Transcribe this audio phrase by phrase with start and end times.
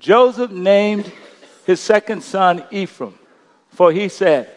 [0.00, 1.12] Joseph named
[1.66, 3.14] his second son Ephraim,
[3.68, 4.50] for he said,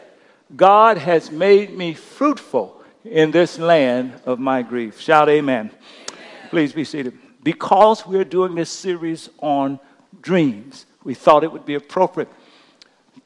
[0.56, 5.00] God has made me fruitful in this land of my grief.
[5.00, 5.70] Shout amen.
[5.70, 6.50] amen.
[6.50, 7.18] Please be seated.
[7.44, 9.80] Because we're doing this series on
[10.22, 12.30] dreams, we thought it would be appropriate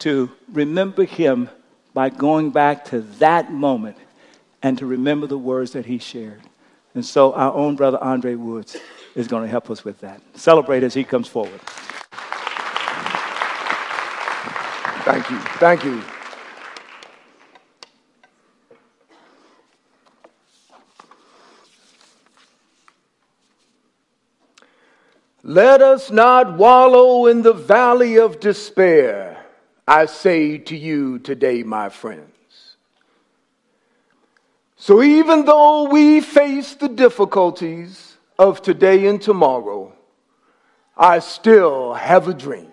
[0.00, 1.48] to remember him
[1.94, 3.96] by going back to that moment
[4.60, 6.40] and to remember the words that he shared.
[6.94, 8.76] And so our own brother Andre Woods
[9.14, 10.20] is going to help us with that.
[10.34, 11.60] Celebrate as he comes forward.
[15.08, 15.38] Thank you.
[15.38, 16.02] Thank you.
[25.42, 29.46] Let us not wallow in the valley of despair,
[29.86, 32.76] I say to you today, my friends.
[34.76, 39.90] So even though we face the difficulties of today and tomorrow,
[40.98, 42.72] I still have a dream.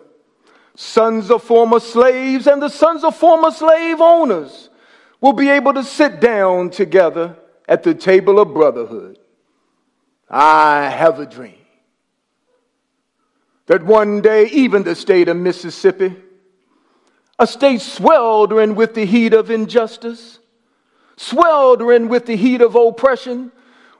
[0.75, 4.69] sons of former slaves and the sons of former slave owners
[5.19, 7.35] will be able to sit down together
[7.67, 9.19] at the table of brotherhood.
[10.29, 11.55] I have a dream
[13.67, 16.15] that one day, even the state of Mississippi,
[17.37, 20.39] a state sweltering with the heat of injustice,
[21.17, 23.51] sweltering with the heat of oppression,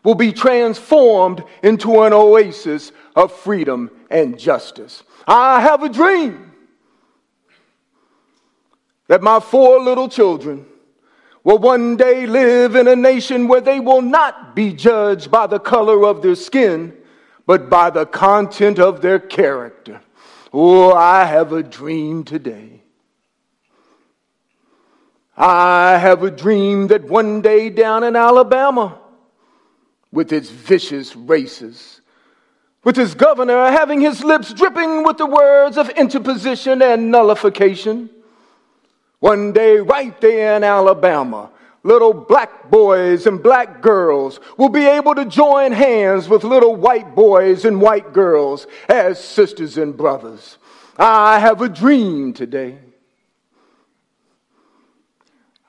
[0.03, 5.03] will be transformed into an oasis of freedom and justice.
[5.27, 6.50] I have a dream
[9.11, 10.65] that my four little children
[11.43, 15.59] will one day live in a nation where they will not be judged by the
[15.59, 16.95] color of their skin,
[17.45, 19.99] but by the content of their character.
[20.53, 22.83] Oh, I have a dream today.
[25.35, 28.97] I have a dream that one day down in Alabama,
[30.13, 31.99] with its vicious races,
[32.85, 38.09] with its governor having his lips dripping with the words of interposition and nullification,
[39.21, 41.51] one day, right there in Alabama,
[41.83, 47.13] little black boys and black girls will be able to join hands with little white
[47.13, 50.57] boys and white girls as sisters and brothers.
[50.97, 52.79] I have a dream today.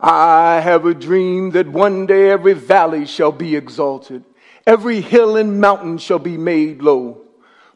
[0.01, 4.25] I have a dream that one day every valley shall be exalted,
[4.67, 7.21] every hill and mountain shall be made low.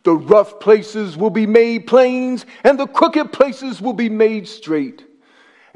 [0.04, 5.05] The rough places will be made plains, and the crooked places will be made straight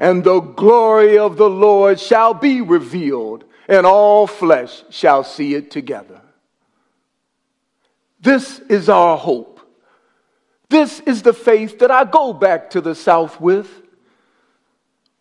[0.01, 5.69] and the glory of the Lord shall be revealed, and all flesh shall see it
[5.69, 6.19] together.
[8.19, 9.59] This is our hope.
[10.69, 13.69] This is the faith that I go back to the South with.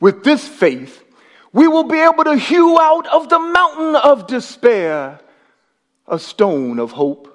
[0.01, 1.05] With this faith,
[1.53, 5.21] we will be able to hew out of the mountain of despair
[6.09, 7.27] a stone of hope.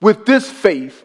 [0.00, 1.04] With this faith,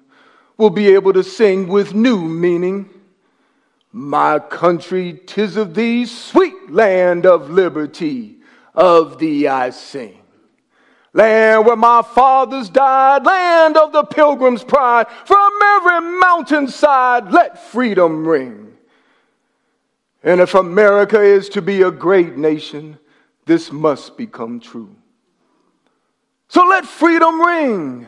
[0.61, 2.87] will be able to sing with new meaning.
[3.91, 8.37] My country, tis of thee, sweet land of liberty,
[8.75, 10.21] of thee I sing.
[11.13, 18.27] Land where my fathers died, land of the pilgrim's pride, from every mountainside let freedom
[18.27, 18.77] ring.
[20.21, 22.99] And if America is to be a great nation,
[23.47, 24.95] this must become true.
[26.49, 28.07] So let freedom ring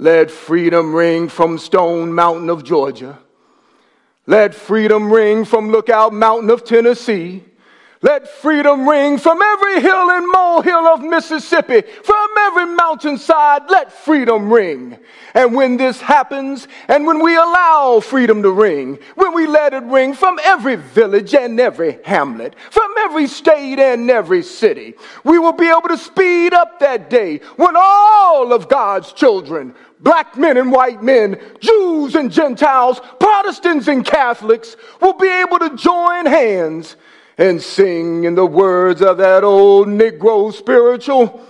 [0.00, 3.18] Let freedom ring from Stone Mountain of Georgia.
[4.26, 7.44] Let freedom ring from Lookout Mountain of Tennessee.
[8.00, 14.50] Let freedom ring from every hill and molehill of Mississippi, from every mountainside, let freedom
[14.50, 14.98] ring.
[15.34, 19.84] And when this happens, and when we allow freedom to ring, when we let it
[19.84, 25.52] ring from every village and every hamlet, from every state and every city, we will
[25.52, 30.72] be able to speed up that day when all of God's children black men and
[30.72, 36.96] white men, Jews and Gentiles, Protestants and Catholics will be able to join hands
[37.38, 41.46] and sing in the words of that old Negro spiritual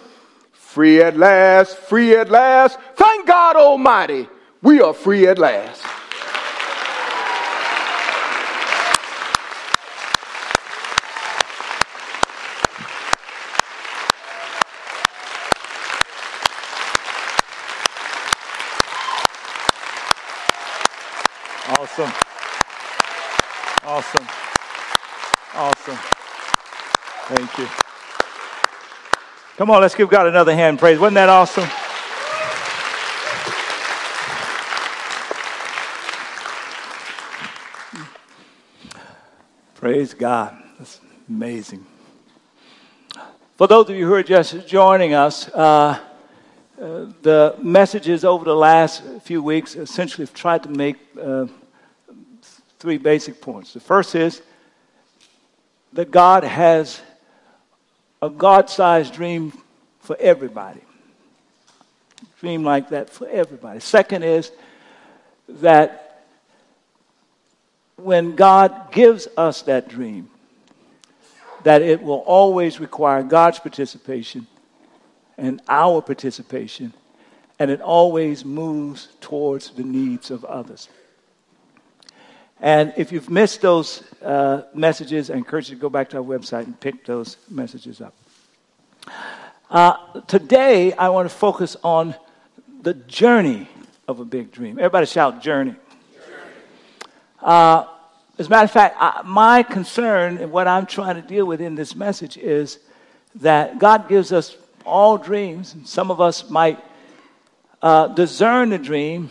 [0.52, 2.78] free at last, free at last.
[2.94, 4.28] Thank God Almighty,
[4.62, 5.84] we are free at last.
[21.80, 22.12] Awesome.
[23.84, 24.26] Awesome.
[25.54, 25.98] Awesome.
[27.26, 27.68] Thank you.
[29.60, 30.98] Come on, let's give God another hand praise.
[30.98, 31.68] Wasn't that awesome?
[39.74, 40.56] Praise God.
[40.78, 41.84] That's amazing.
[43.58, 45.98] For those of you who are just joining us, uh,
[46.80, 51.44] uh, the messages over the last few weeks essentially have tried to make uh,
[52.78, 53.74] three basic points.
[53.74, 54.40] The first is
[55.92, 57.02] that God has
[58.22, 59.52] a God sized dream
[60.00, 60.80] for everybody.
[62.40, 63.80] Dream like that for everybody.
[63.80, 64.50] Second is
[65.48, 66.24] that
[67.96, 70.30] when God gives us that dream,
[71.64, 74.46] that it will always require God's participation
[75.36, 76.94] and our participation,
[77.58, 80.88] and it always moves towards the needs of others.
[82.62, 86.22] And if you've missed those uh, messages, I encourage you to go back to our
[86.22, 88.14] website and pick those messages up.
[89.70, 92.14] Uh, today, I want to focus on
[92.82, 93.66] the journey
[94.06, 94.78] of a big dream.
[94.78, 95.74] Everybody shout, journey.
[97.40, 97.86] Uh,
[98.36, 101.62] as a matter of fact, I, my concern and what I'm trying to deal with
[101.62, 102.78] in this message is
[103.36, 105.72] that God gives us all dreams.
[105.72, 106.78] And some of us might
[107.80, 109.30] uh, discern the dream,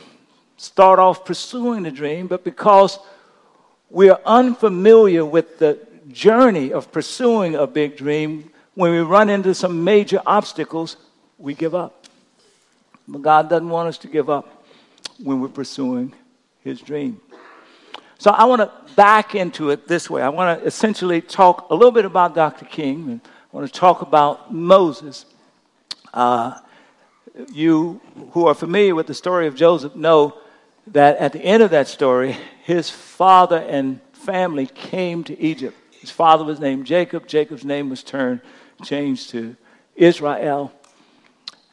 [0.58, 2.98] start off pursuing the dream, but because
[3.89, 9.53] we are unfamiliar with the journey of pursuing a big dream, when we run into
[9.53, 10.97] some major obstacles,
[11.38, 12.06] we give up.
[13.07, 14.63] But God doesn't want us to give up
[15.21, 16.13] when we're pursuing
[16.63, 17.19] His dream.
[18.19, 20.21] So I want to back into it this way.
[20.21, 22.65] I want to essentially talk a little bit about Dr.
[22.65, 25.25] King, and I want to talk about Moses.
[26.13, 26.59] Uh,
[27.51, 28.01] you
[28.31, 30.38] who are familiar with the story of Joseph know
[30.94, 35.77] that at the end of that story, his father and family came to Egypt.
[35.91, 37.27] His father was named Jacob.
[37.27, 38.41] Jacob's name was turned,
[38.83, 39.56] changed to
[39.95, 40.71] Israel.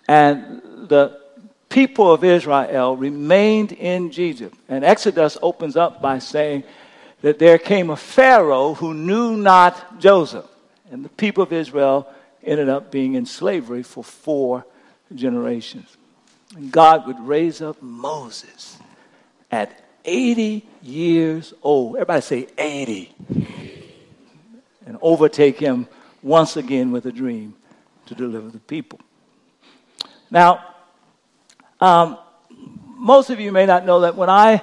[0.08, 1.20] And the
[1.68, 4.56] people of Israel remained in Egypt.
[4.68, 6.64] And Exodus opens up by saying
[7.22, 10.46] that there came a Pharaoh who knew not Joseph.
[10.90, 12.08] And the people of Israel
[12.44, 14.64] ended up being in slavery for four
[15.14, 15.96] generations.
[16.55, 18.75] And God would raise up Moses
[19.56, 21.96] at 80 years old.
[21.96, 23.15] Everybody say 80.
[24.86, 25.89] And overtake him
[26.22, 27.55] once again with a dream
[28.06, 29.01] to deliver the people.
[30.31, 30.63] Now,
[31.81, 32.19] um,
[32.96, 34.63] most of you may not know that when I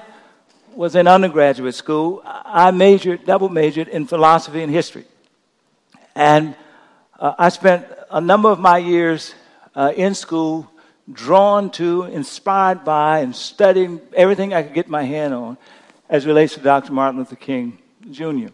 [0.75, 5.05] was in undergraduate school, I majored, double majored in philosophy and history.
[6.15, 6.55] And
[7.19, 9.33] uh, I spent a number of my years
[9.75, 10.69] uh, in school
[11.11, 15.57] drawn to, inspired by, and studying everything I could get my hand on
[16.09, 16.93] as relates to Dr.
[16.93, 17.77] Martin Luther King
[18.09, 18.47] Jr.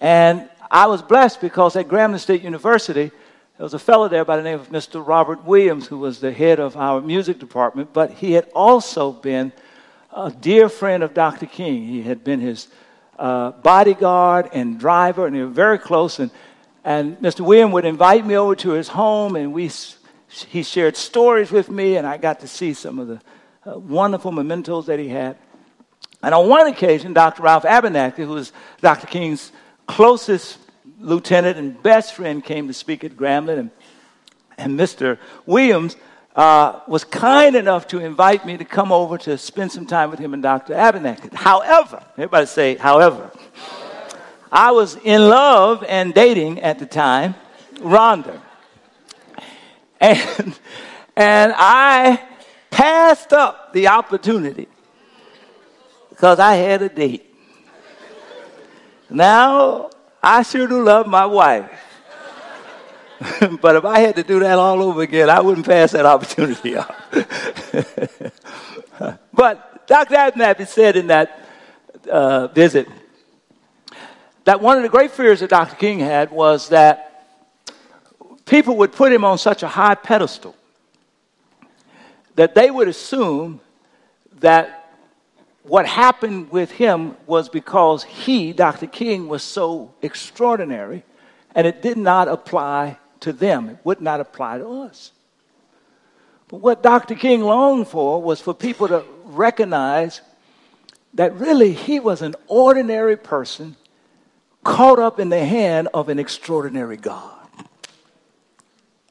[0.00, 3.10] And I was blessed because at Grambling State University,
[3.56, 5.04] there was a fellow there by the name of Mr.
[5.04, 9.52] Robert Williams, who was the head of our music department, but he had also been
[10.14, 11.46] a dear friend of Dr.
[11.46, 11.86] King.
[11.86, 12.68] He had been his
[13.18, 16.20] uh, bodyguard and driver, and they were very close.
[16.20, 16.30] And,
[16.84, 17.40] and Mr.
[17.40, 19.68] Williams would invite me over to his home, and we
[20.44, 23.20] he shared stories with me, and I got to see some of the
[23.66, 25.36] uh, wonderful mementos that he had.
[26.22, 27.42] And on one occasion, Dr.
[27.42, 29.06] Ralph Abernathy, who was Dr.
[29.06, 29.52] King's
[29.86, 30.58] closest
[31.00, 33.70] lieutenant and best friend, came to speak at Grambling, and,
[34.56, 35.18] and Mr.
[35.46, 35.96] Williams
[36.34, 40.18] uh, was kind enough to invite me to come over to spend some time with
[40.18, 40.74] him and Dr.
[40.74, 41.32] Abernathy.
[41.34, 43.30] However, everybody say, however,
[44.50, 47.34] I was in love and dating at the time
[47.76, 48.40] Rhonda.
[50.00, 50.58] And,
[51.16, 52.22] and I
[52.70, 54.68] passed up the opportunity
[56.10, 57.24] because I had a date.
[59.10, 59.90] Now,
[60.22, 61.70] I sure do love my wife.
[63.60, 66.76] but if I had to do that all over again, I wouldn't pass that opportunity
[66.76, 66.94] up.
[69.32, 70.14] but Dr.
[70.14, 71.40] Abernathy said in that
[72.10, 72.88] uh, visit
[74.44, 75.76] that one of the great fears that Dr.
[75.76, 77.07] King had was that
[78.48, 80.54] people would put him on such a high pedestal
[82.34, 83.60] that they would assume
[84.40, 84.94] that
[85.64, 88.86] what happened with him was because he, Dr.
[88.86, 91.04] King, was so extraordinary
[91.54, 93.68] and it did not apply to them.
[93.70, 95.12] It would not apply to us.
[96.48, 97.14] But what Dr.
[97.14, 100.22] King longed for was for people to recognize
[101.14, 103.76] that really he was an ordinary person
[104.64, 107.37] caught up in the hand of an extraordinary God.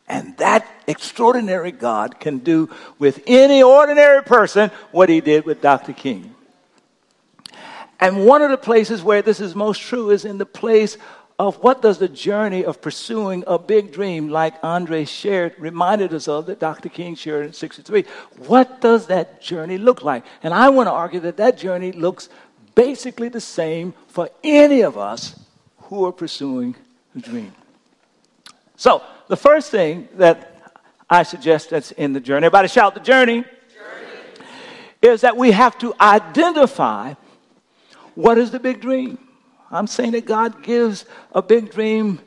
[0.07, 5.93] And that extraordinary God can do with any ordinary person what he did with Dr.
[5.93, 6.33] King.
[7.99, 10.97] And one of the places where this is most true is in the place
[11.39, 16.27] of what does the journey of pursuing a big dream like Andre shared, reminded us
[16.27, 16.89] of that Dr.
[16.89, 18.05] King shared in 63.
[18.47, 20.25] What does that journey look like?
[20.41, 22.29] And I want to argue that that journey looks
[22.73, 25.39] basically the same for any of us
[25.83, 26.75] who are pursuing
[27.15, 27.53] a dream.
[28.77, 30.71] So, the first thing that
[31.09, 34.45] I suggest that's in the journey, everybody shout the journey, journey.
[35.01, 37.15] is that we have to identify
[38.13, 39.17] what is the big dream.
[39.71, 42.19] I'm saying that God gives a big dream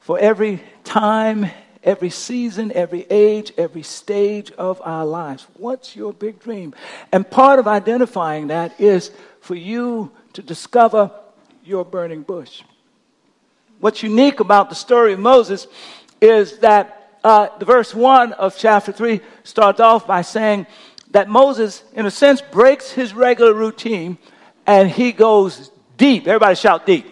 [0.00, 1.48] for every time,
[1.84, 5.46] every season, every age, every stage of our lives.
[5.54, 6.74] What's your big dream?
[7.12, 11.12] And part of identifying that is for you to discover
[11.62, 12.64] your burning bush.
[13.84, 15.66] What's unique about the story of Moses
[16.18, 20.66] is that uh, the verse 1 of chapter 3 starts off by saying
[21.10, 24.16] that Moses, in a sense, breaks his regular routine
[24.66, 26.26] and he goes deep.
[26.26, 27.06] Everybody shout deep.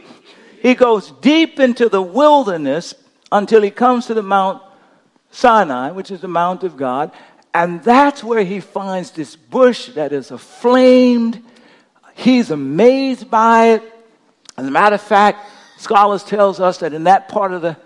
[0.63, 2.95] He goes deep into the wilderness
[3.31, 4.63] until he comes to the Mount
[5.31, 7.13] Sinai, which is the Mount of God.
[7.53, 11.43] And that's where he finds this bush that is aflamed.
[12.15, 13.83] He's amazed by it.
[14.57, 15.52] As a matter of fact,
[15.83, 17.77] scholars tells us that in that part of the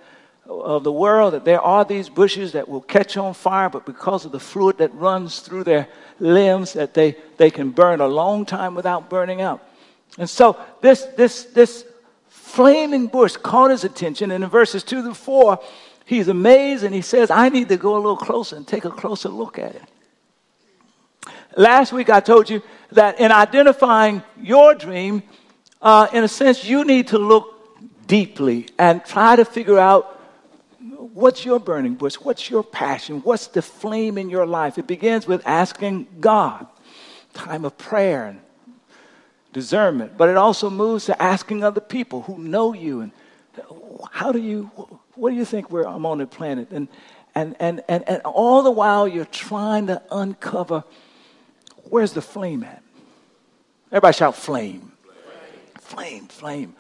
[0.49, 4.25] of the world that there are these bushes that will catch on fire, but because
[4.25, 5.89] of the fluid that runs through their
[6.21, 9.67] limbs, that they, they can burn a long time without burning out.
[10.19, 11.85] And so this, this, this
[12.29, 15.59] flaming bush caught his attention, and in verses 2 to 4,
[16.05, 18.91] he's amazed and he says, I need to go a little closer and take a
[18.91, 19.83] closer look at it.
[21.57, 22.63] Last week I told you
[22.93, 25.23] that in identifying your dream,
[25.83, 27.56] uh, in a sense, you need to look
[28.07, 30.21] deeply and try to figure out
[30.97, 34.79] what's your burning bush, what's your passion, what's the flame in your life.
[34.79, 36.67] It begins with asking God,
[37.33, 38.41] time of prayer and
[39.53, 43.13] discernment, but it also moves to asking other people who know you and
[44.13, 44.65] how do you,
[45.15, 46.71] what do you think where I'm on the planet?
[46.71, 46.89] And,
[47.35, 50.85] and, and, and, and all the while you're trying to uncover
[51.85, 52.83] where's the flame at?
[53.91, 54.93] Everybody shout flame.
[55.81, 56.75] Flame, flame.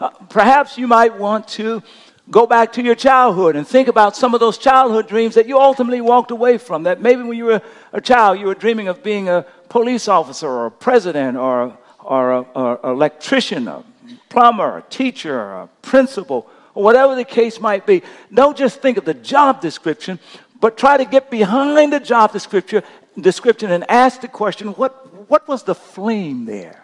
[0.00, 1.82] Uh, perhaps you might want to
[2.30, 5.58] go back to your childhood and think about some of those childhood dreams that you
[5.58, 6.84] ultimately walked away from.
[6.84, 10.48] That maybe when you were a child, you were dreaming of being a police officer
[10.48, 13.84] or a president or or an electrician, a
[14.28, 18.02] plumber, a teacher, a principal, or whatever the case might be.
[18.32, 20.18] Don't just think of the job description,
[20.60, 22.82] but try to get behind the job description,
[23.20, 26.82] description and ask the question what, what was the flame there?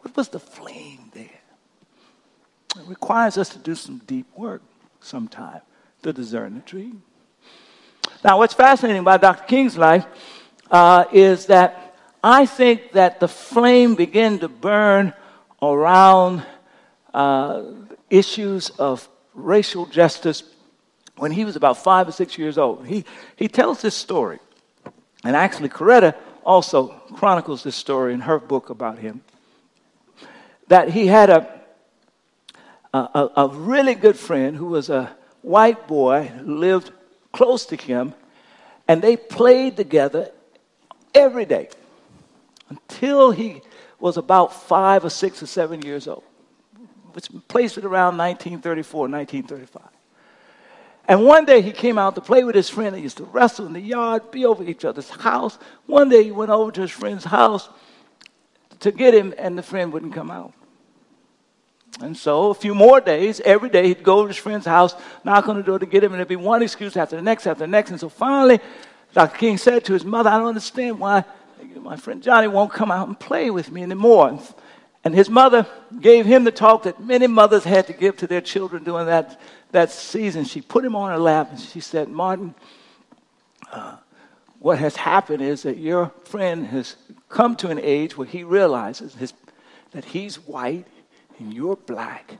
[0.00, 0.93] What was the flame?
[2.76, 4.62] It requires us to do some deep work
[5.00, 5.60] sometime
[6.02, 7.02] to discern the dream.
[8.24, 9.44] Now, what's fascinating about Dr.
[9.44, 10.06] King's life
[10.70, 15.12] uh, is that I think that the flame began to burn
[15.62, 16.44] around
[17.12, 17.62] uh,
[18.10, 20.42] issues of racial justice
[21.16, 22.86] when he was about five or six years old.
[22.86, 23.04] He,
[23.36, 24.40] he tells this story,
[25.22, 26.14] and actually, Coretta
[26.44, 29.22] also chronicles this story in her book about him.
[30.68, 31.60] That he had a,
[32.98, 36.92] a, a really good friend who was a white boy lived
[37.32, 38.14] close to him,
[38.86, 40.30] and they played together
[41.14, 41.68] every day
[42.68, 43.62] until he
[43.98, 46.22] was about five or six or seven years old,
[47.12, 49.82] which placed it around 1934, 1935.
[51.06, 52.94] And one day he came out to play with his friend.
[52.94, 55.58] They used to wrestle in the yard, be over each other's house.
[55.86, 57.68] One day he went over to his friend's house
[58.80, 60.54] to get him, and the friend wouldn't come out.
[62.00, 65.48] And so, a few more days, every day he'd go to his friend's house, knock
[65.48, 67.60] on the door to get him, and there'd be one excuse after the next after
[67.60, 67.90] the next.
[67.90, 68.58] And so finally,
[69.12, 69.36] Dr.
[69.36, 71.24] King said to his mother, I don't understand why
[71.80, 74.40] my friend Johnny won't come out and play with me anymore.
[75.04, 75.66] And his mother
[76.00, 79.40] gave him the talk that many mothers had to give to their children during that,
[79.70, 80.44] that season.
[80.44, 82.54] She put him on her lap and she said, Martin,
[83.70, 83.96] uh,
[84.58, 86.96] what has happened is that your friend has
[87.28, 89.34] come to an age where he realizes his,
[89.90, 90.86] that he's white
[91.38, 92.36] and you're black,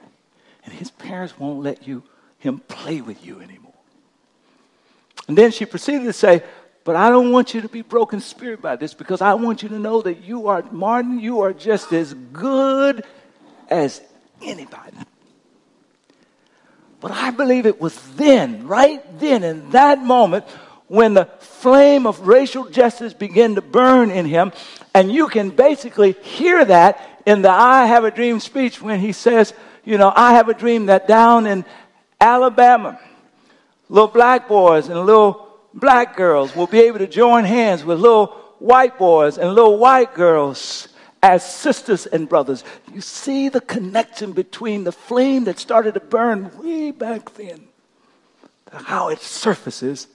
[0.64, 2.02] and his parents won't let you
[2.38, 3.72] him play with you anymore.
[5.26, 6.42] And then she proceeded to say,
[6.84, 9.70] but I don't want you to be broken spirit by this because I want you
[9.70, 13.04] to know that you are, Martin, you are just as good
[13.70, 14.02] as
[14.42, 14.98] anybody.
[17.00, 20.44] But I believe it was then, right then, in that moment,
[20.88, 24.52] when the flame of racial justice began to burn in him.
[24.94, 29.12] And you can basically hear that in the I Have a Dream speech when he
[29.12, 29.52] says,
[29.84, 31.64] You know, I have a dream that down in
[32.20, 32.98] Alabama,
[33.88, 38.26] little black boys and little black girls will be able to join hands with little
[38.58, 40.88] white boys and little white girls
[41.22, 42.64] as sisters and brothers.
[42.92, 47.68] You see the connection between the flame that started to burn way back then
[48.82, 50.08] how it surfaces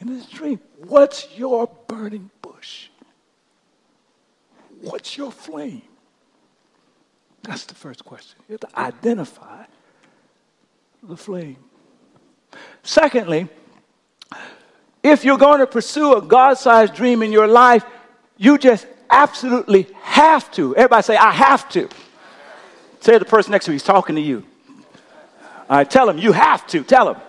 [0.00, 0.60] in this dream.
[0.86, 2.88] What's your burning bush?
[4.80, 5.82] What's your flame?
[7.42, 8.38] That's the first question.
[8.48, 9.64] You have to identify
[11.02, 11.56] the flame.
[12.82, 13.48] Secondly,
[15.02, 17.84] if you're going to pursue a God sized dream in your life,
[18.36, 20.76] you just absolutely have to.
[20.76, 21.88] Everybody say, I have to.
[23.00, 24.44] Say to the person next to you, he's talking to you.
[25.70, 26.82] All right, tell him, you have to.
[26.82, 27.20] Tell him.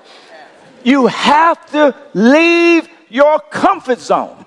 [0.84, 4.46] You have to leave your comfort zone.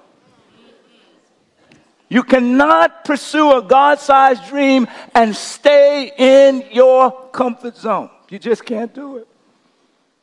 [2.12, 8.10] You cannot pursue a God sized dream and stay in your comfort zone.
[8.28, 9.26] You just can't do it.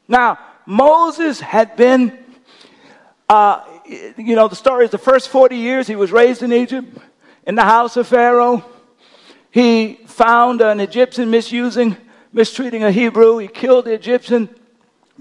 [0.08, 2.16] Now, Moses had been
[3.28, 3.64] uh,
[4.18, 6.96] you know, the story is the first 40 years he was raised in Egypt
[7.48, 8.64] in the house of Pharaoh.
[9.50, 11.98] He found an Egyptian misusing,
[12.32, 13.40] mistreating a Hebrew.
[13.40, 14.48] He killed the Egyptian,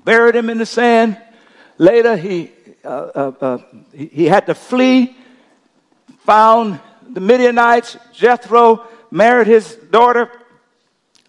[0.04, 1.16] buried him in the sand.
[1.78, 2.50] Later, he,
[2.84, 3.58] uh, uh, uh
[3.94, 5.16] he, he had to flee,
[6.28, 7.96] found the Midianites.
[8.12, 10.30] Jethro married his daughter.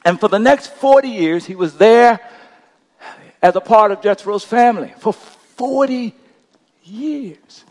[0.03, 2.19] And for the next 40 years, he was there
[3.41, 4.93] as a part of Jethro's family.
[4.97, 6.13] For 40
[6.83, 7.63] years.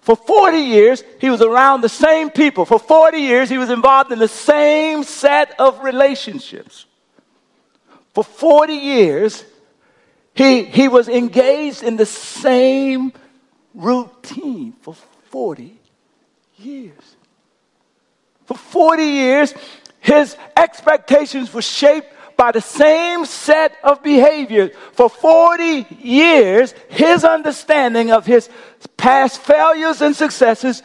[0.00, 2.64] For 40 years, he was around the same people.
[2.64, 6.86] For 40 years, he was involved in the same set of relationships.
[8.14, 9.44] For 40 years,
[10.34, 13.12] he, he was engaged in the same
[13.74, 14.94] routine for
[15.30, 15.80] 40
[16.58, 17.16] years.
[18.46, 19.54] For 40 years,
[20.00, 24.70] his expectations were shaped by the same set of behaviors.
[24.92, 28.48] For 40 years, his understanding of his
[28.96, 30.82] past failures and successes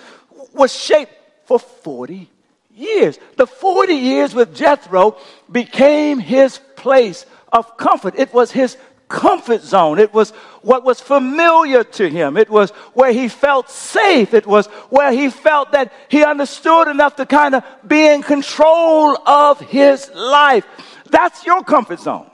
[0.53, 1.13] was shaped
[1.45, 2.29] for 40
[2.75, 3.19] years.
[3.37, 5.17] The 40 years with Jethro
[5.51, 8.15] became his place of comfort.
[8.17, 8.77] It was his
[9.11, 9.99] comfort zone.
[9.99, 12.37] It was what was familiar to him.
[12.37, 14.33] It was where he felt safe.
[14.33, 19.17] It was where he felt that he understood enough to kind of be in control
[19.27, 20.65] of his life.
[21.09, 22.29] That's your comfort zone.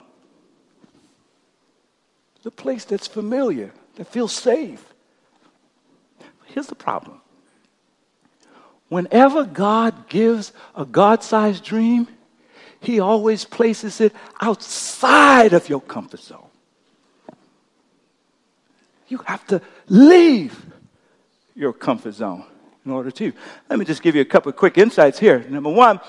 [2.44, 4.84] The place that's familiar, that feels safe.
[6.46, 7.20] Here's the problem.
[8.90, 12.08] Whenever God gives a God sized dream,
[12.80, 16.47] He always places it outside of your comfort zone.
[19.08, 20.66] You have to leave
[21.56, 22.46] your comfort zone
[22.86, 23.34] in order to.
[23.70, 25.46] Let me just give you a couple of quick insights here.
[25.50, 26.00] Number one,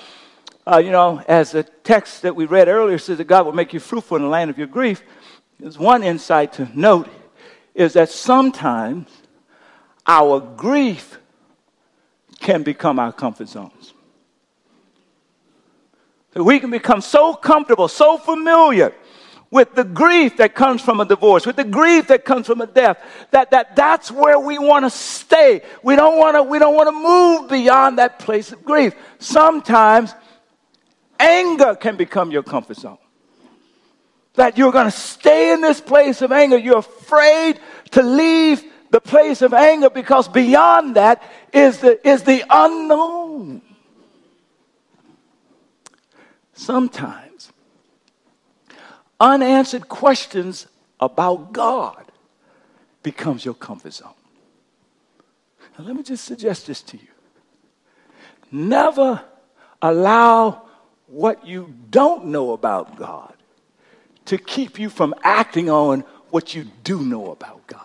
[0.67, 3.73] uh, you know, as the text that we read earlier says that God will make
[3.73, 5.03] you fruitful in the land of your grief,
[5.59, 7.09] there's one insight to note
[7.75, 9.09] is that sometimes
[10.07, 11.19] our grief
[12.41, 13.95] can become our comfort zones.
[16.33, 18.95] That we can become so comfortable, so familiar
[19.51, 22.67] with the grief that comes from a divorce, with the grief that comes from a
[22.67, 25.63] death, that, that that's where we want to stay.
[25.83, 28.95] We don't want to, we don't want to move beyond that place of grief.
[29.19, 30.15] Sometimes
[31.19, 32.99] Anger can become your comfort zone.
[34.35, 36.57] That you're going to stay in this place of anger.
[36.57, 37.59] You're afraid
[37.93, 43.63] to leave the place of anger because beyond that is the, is the unknown.
[46.55, 47.28] Sometimes
[49.21, 50.67] unanswered questions
[51.01, 52.05] about God
[53.03, 54.11] becomes your comfort zone.
[55.79, 57.09] Now, let me just suggest this to you.
[58.51, 59.23] Never
[59.83, 60.63] allow
[61.07, 63.35] what you don't know about God
[64.27, 67.81] to keep you from acting on what you do know about God.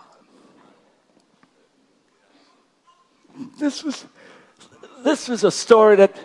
[3.58, 4.04] this was,
[5.02, 6.16] this was a story that,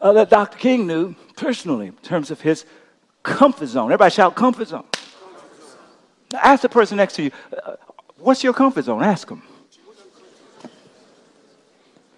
[0.00, 0.58] uh, that Dr.
[0.58, 2.64] King knew personally in terms of his
[3.22, 3.86] comfort zone.
[3.86, 4.84] Everybody shout comfort zone.
[6.32, 7.76] Now ask the person next to you, uh,
[8.18, 9.02] what's your comfort zone?
[9.02, 9.42] Ask them.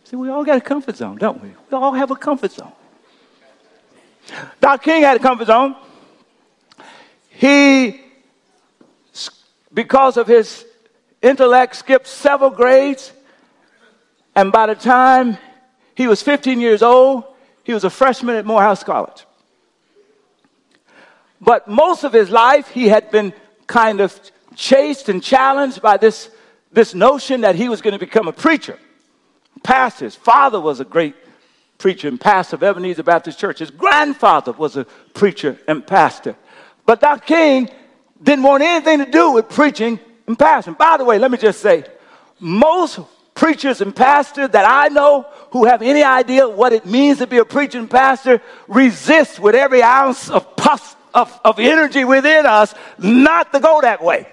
[0.05, 1.49] See, we all got a comfort zone, don't we?
[1.49, 2.73] We all have a comfort zone.
[4.61, 4.83] Dr.
[4.83, 5.77] King had a comfort zone.
[7.29, 8.01] He,
[9.73, 10.65] because of his
[11.21, 13.13] intellect, skipped several grades.
[14.37, 15.37] And by the time
[15.95, 17.25] he was 15 years old,
[17.65, 19.25] he was a freshman at Morehouse College.
[21.41, 23.33] But most of his life, he had been
[23.67, 24.19] kind of
[24.55, 26.31] chased and challenged by this,
[26.73, 28.79] this notion that he was going to become a preacher,
[29.63, 30.05] pastor.
[30.05, 31.15] His father was a great
[31.79, 33.59] preacher and pastor of Ebenezer Baptist Church.
[33.59, 36.37] His grandfather was a preacher and pastor.
[36.87, 37.25] But Dr.
[37.25, 37.71] King
[38.23, 40.79] didn't want anything to do with preaching and pastoring.
[40.79, 41.85] By the way, let me just say,
[42.39, 43.01] most
[43.35, 47.39] preachers and pastors that I know who have any idea what it means to be
[47.39, 53.53] a preaching pastor resist with every ounce of, pus, of, of energy within us not
[53.53, 54.27] to go that way.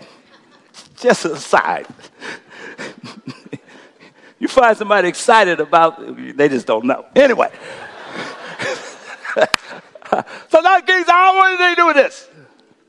[0.98, 1.86] Just aside.
[4.40, 6.04] you find somebody excited about,
[6.36, 7.06] they just don't know.
[7.16, 7.52] Anyway.
[9.36, 10.86] so Dr.
[10.86, 12.28] King I don't want to do with this.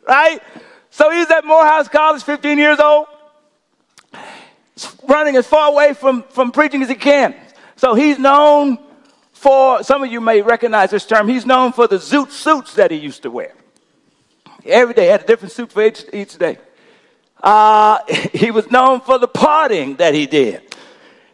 [0.09, 0.43] Right?
[0.91, 3.07] So he's at Morehouse College, 15 years old,
[5.05, 7.35] running as far away from, from preaching as he can.
[7.77, 8.79] So he's known
[9.33, 12.91] for, some of you may recognize this term, he's known for the zoot suits that
[12.91, 13.55] he used to wear.
[14.65, 16.59] Every day, had a different suit for each, each day.
[17.43, 17.99] Uh,
[18.33, 20.63] he was known for the partying that he did.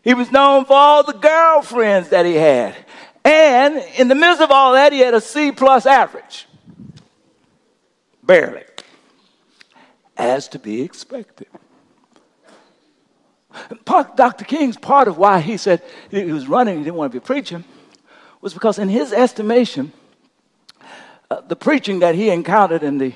[0.02, 2.74] He was known for all the girlfriends that he had.
[3.24, 6.46] And in the midst of all that, he had a C plus average.
[8.22, 8.64] Barely
[10.18, 11.46] as to be expected.
[13.84, 14.44] Dr.
[14.44, 17.64] King's part of why he said he was running, he didn't want to be preaching,
[18.40, 19.92] was because in his estimation,
[21.30, 23.12] uh, the preaching that he encountered in the,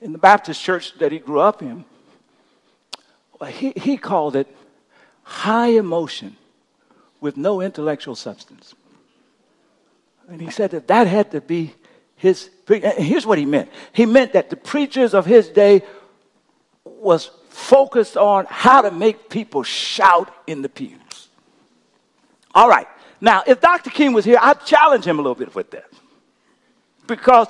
[0.00, 1.84] in the Baptist church that he grew up in,
[3.40, 4.46] well, he, he called it
[5.22, 6.36] high emotion
[7.20, 8.74] with no intellectual substance.
[10.28, 11.74] And he said that that had to be
[12.16, 12.50] his.
[12.66, 13.70] Here's what he meant.
[13.92, 15.82] He meant that the preachers of his day
[16.84, 21.28] was focused on how to make people shout in the pews.
[22.54, 22.86] All right.
[23.20, 23.90] Now, if Dr.
[23.90, 25.86] King was here, I'd challenge him a little bit with that.
[27.06, 27.48] Because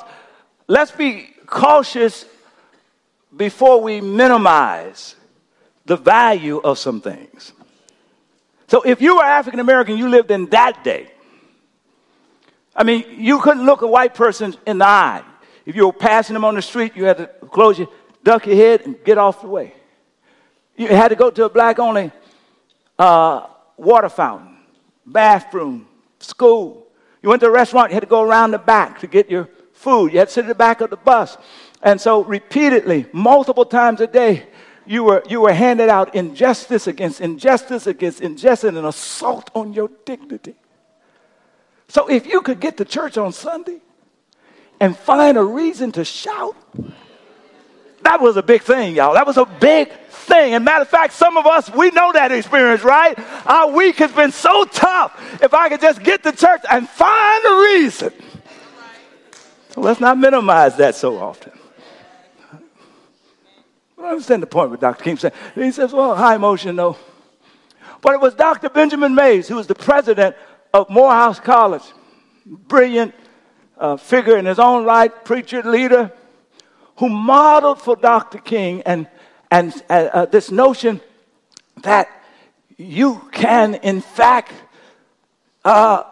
[0.67, 2.25] let's be cautious
[3.37, 5.17] before we minimize
[5.87, 7.53] the value of some things.
[8.69, 11.11] So, if you were African American, you lived in that day.
[12.75, 15.23] I mean, you couldn't look a white person in the eye.
[15.67, 17.89] If you were passing them on the street, you had to close your
[18.23, 19.75] duck your head and get off the way.
[20.77, 22.11] You had to go to a black only
[22.99, 24.57] uh, water fountain,
[25.07, 25.87] bathroom,
[26.19, 26.84] school.
[27.25, 29.49] You went to a restaurant, you had to go around the back to get your
[29.73, 30.13] food.
[30.13, 31.39] You had to sit in the back of the bus.
[31.83, 34.47] And so, repeatedly, multiple times a day,
[34.85, 39.73] you were, you were handed out injustice against injustice against injustice and an assault on
[39.73, 40.55] your dignity.
[41.89, 43.81] So, if you could get to church on Sunday
[44.79, 46.55] and find a reason to shout,
[48.03, 49.15] that was a big thing, y'all.
[49.15, 49.91] That was a big
[50.25, 50.55] thing.
[50.55, 53.19] And matter of fact, some of us, we know that experience, right?
[53.47, 55.43] Our week has been so tough.
[55.43, 58.13] If I could just get to church and find a reason.
[59.71, 61.53] So let's not minimize that so often.
[63.99, 65.03] I understand the point what Dr.
[65.03, 65.33] King said.
[65.55, 66.97] He says, well, high emotion, though.
[68.03, 68.69] But it was Dr.
[68.69, 70.37] Benjamin Mays, who was the president
[70.75, 71.85] of Morehouse College.
[72.45, 73.15] Brilliant
[73.79, 76.13] uh, figure in his own right, preacher, leader
[76.97, 78.39] who modeled for Dr.
[78.39, 79.09] King and,
[79.55, 81.01] and uh, uh, this notion
[81.83, 82.09] that
[82.77, 84.53] you can, in fact,
[85.65, 86.03] uh,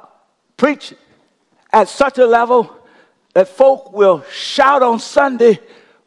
[0.57, 0.95] preach
[1.73, 2.73] at such a level
[3.35, 5.59] that folk will shout on Sunday,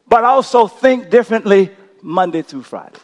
[0.08, 1.72] but also think differently
[2.02, 3.00] Monday through Friday.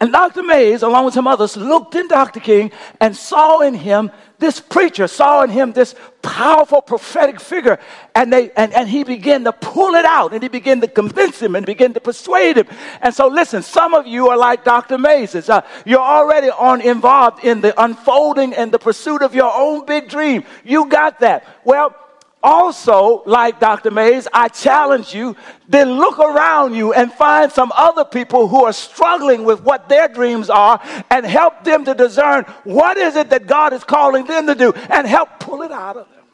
[0.00, 0.44] And Dr.
[0.44, 2.38] Mays, along with some others, looked in Dr.
[2.38, 7.78] King and saw in him this preacher, saw in him this powerful prophetic figure.
[8.14, 11.40] And, they, and, and he began to pull it out and he began to convince
[11.40, 12.66] him and began to persuade him.
[13.00, 14.98] And so, listen, some of you are like Dr.
[14.98, 15.34] Mays.
[15.34, 20.08] Uh, you're already on involved in the unfolding and the pursuit of your own big
[20.08, 20.44] dream.
[20.64, 21.46] You got that.
[21.64, 21.94] Well,
[22.42, 23.90] also, like Dr.
[23.90, 25.36] Mays, I challenge you,
[25.68, 30.08] then look around you and find some other people who are struggling with what their
[30.08, 34.46] dreams are and help them to discern what is it that God is calling them
[34.48, 36.24] to do and help pull it out of them.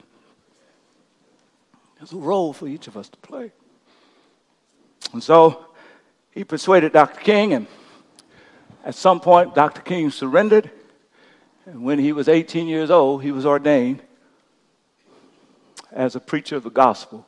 [1.98, 3.52] There's a role for each of us to play.
[5.12, 5.66] And so
[6.30, 7.20] he persuaded Dr.
[7.20, 7.66] King, and
[8.84, 9.82] at some point, Dr.
[9.82, 10.70] King surrendered
[11.66, 14.02] And when he was 18 years old, he was ordained
[15.92, 17.26] as a preacher of the gospel,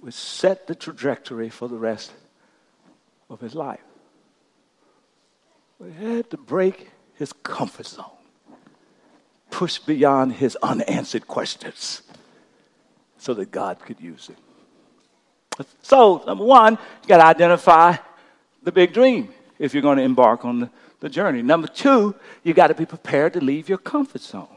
[0.00, 2.12] which set the trajectory for the rest
[3.28, 3.80] of his life.
[5.80, 8.06] But he had to break his comfort zone,
[9.50, 12.02] push beyond his unanswered questions
[13.18, 14.36] so that God could use him.
[15.82, 17.96] So, number one, you got to identify
[18.62, 21.42] the big dream if you're going to embark on the, the journey.
[21.42, 24.48] Number two, you got to be prepared to leave your comfort zone.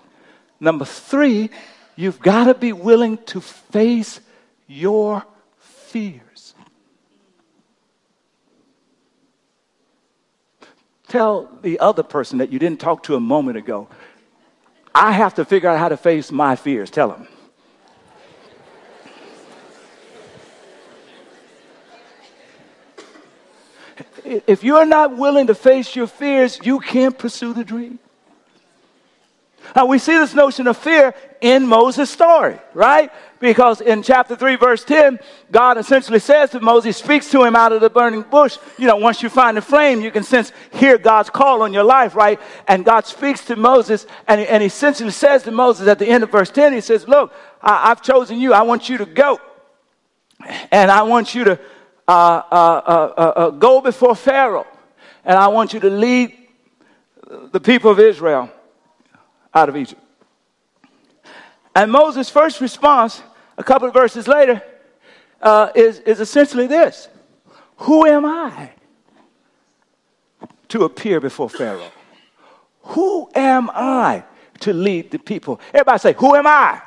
[0.59, 1.49] Number three,
[1.95, 4.19] you've got to be willing to face
[4.67, 5.23] your
[5.59, 6.53] fears.
[11.07, 13.87] Tell the other person that you didn't talk to a moment ago,
[14.93, 16.89] I have to figure out how to face my fears.
[16.89, 17.27] Tell them.
[24.25, 27.99] if you're not willing to face your fears, you can't pursue the dream.
[29.75, 33.11] Now, we see this notion of fear in Moses' story, right?
[33.39, 35.19] Because in chapter 3, verse 10,
[35.51, 38.57] God essentially says to Moses, speaks to him out of the burning bush.
[38.77, 41.83] You know, once you find the flame, you can sense, hear God's call on your
[41.83, 42.39] life, right?
[42.67, 46.23] And God speaks to Moses, and, and he essentially says to Moses at the end
[46.23, 48.53] of verse 10, he says, Look, I, I've chosen you.
[48.53, 49.39] I want you to go.
[50.71, 51.59] And I want you to
[52.07, 54.67] uh uh, uh, uh, uh, go before Pharaoh,
[55.23, 56.37] and I want you to lead
[57.51, 58.51] the people of Israel
[59.55, 60.01] out of Egypt.
[61.73, 63.23] And Moses' first response,
[63.57, 64.61] a couple of verses later,
[65.41, 67.07] uh, is, is essentially this
[67.77, 68.71] Who am I
[70.69, 71.91] to appear before Pharaoh?
[72.81, 74.23] Who am I
[74.59, 75.59] to lead the people?
[75.73, 76.81] Everybody say, Who am I?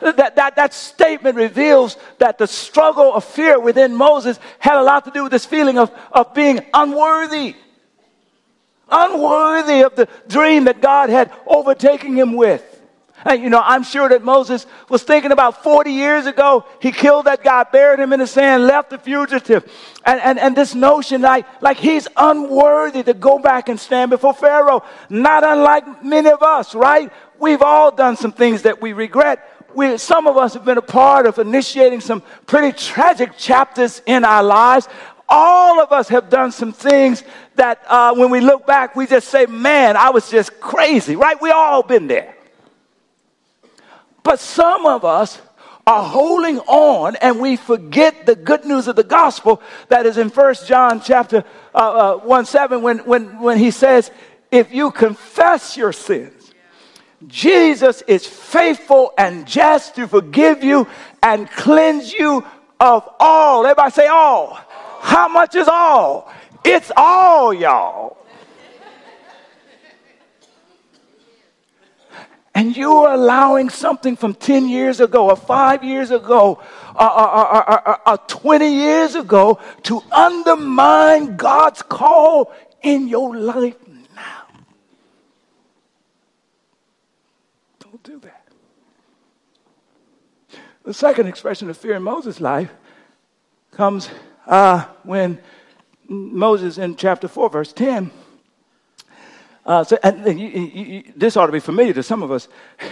[0.00, 5.04] that, that, that statement reveals that the struggle of fear within Moses had a lot
[5.04, 7.54] to do with this feeling of, of being unworthy.
[8.90, 12.68] Unworthy of the dream that God had overtaken him with.
[13.24, 17.26] And, you know, I'm sure that Moses was thinking about 40 years ago, he killed
[17.26, 19.70] that guy, buried him in the sand, left the fugitive.
[20.04, 24.34] And, and, and this notion like, like he's unworthy to go back and stand before
[24.34, 24.82] Pharaoh.
[25.08, 27.12] Not unlike many of us, right?
[27.38, 30.82] We've all done some things that we regret we, some of us have been a
[30.82, 34.88] part of initiating some pretty tragic chapters in our lives.
[35.28, 37.24] All of us have done some things
[37.62, 41.40] that uh, when we look back, we just say, man, I was just crazy, right?
[41.40, 42.34] We all been there.
[44.24, 45.40] But some of us
[45.86, 50.28] are holding on and we forget the good news of the gospel that is in
[50.28, 54.10] First John chapter uh, uh, 1 7 when, when, when he says,
[54.50, 56.52] if you confess your sins,
[57.28, 60.88] Jesus is faithful and just to forgive you
[61.22, 62.44] and cleanse you
[62.80, 63.64] of all.
[63.64, 64.58] Everybody say all.
[65.00, 66.32] How much is all?
[66.64, 68.16] It's all, y'all.
[72.54, 76.60] And you are allowing something from 10 years ago, or five years ago,
[76.94, 83.76] or, or, or, or, 20 years ago to undermine God's call in your life
[84.14, 84.44] now.
[87.80, 88.42] Don't do that.
[90.84, 92.70] The second expression of fear in Moses' life
[93.70, 94.10] comes
[94.46, 95.38] uh, when
[96.08, 98.10] Moses, in chapter 4, verse 10,
[99.64, 102.48] uh, so, you, you, you, this ought to be familiar to some of us.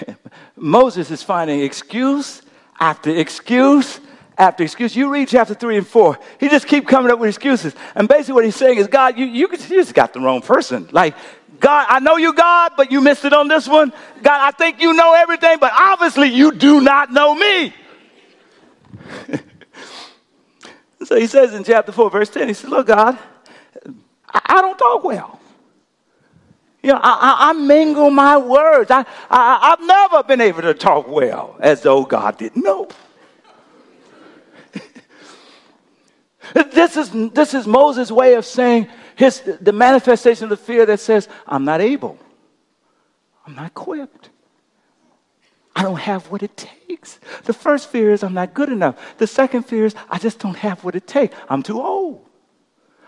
[0.57, 2.43] Moses is finding excuse
[2.79, 3.99] after excuse
[4.39, 4.95] after excuse.
[4.95, 6.19] You read chapter 3 and 4.
[6.39, 7.75] He just keep coming up with excuses.
[7.97, 10.89] And basically what he's saying is, God, you, you just got the wrong person.
[10.93, 11.17] Like,
[11.59, 13.93] God, I know you, God, but you missed it on this one.
[14.23, 17.75] God, I think you know everything, but obviously you do not know me.
[21.11, 23.19] So he says in chapter 4, verse 10, he says, Look, God,
[24.33, 25.41] I, don't talk well.
[26.85, 28.93] You know, I, I, I mingle my words.
[28.93, 32.89] I, I, I've never been able to talk well as though God didn't know.
[36.71, 41.01] this, is, this is Moses' way of saying, his, the manifestation of the fear that
[41.01, 42.21] says, I'm not able,
[43.45, 44.30] I'm not equipped.
[45.81, 47.19] I don't have what it takes.
[47.45, 49.17] The first fear is I'm not good enough.
[49.17, 51.35] The second fear is I just don't have what it takes.
[51.49, 52.23] I'm too old.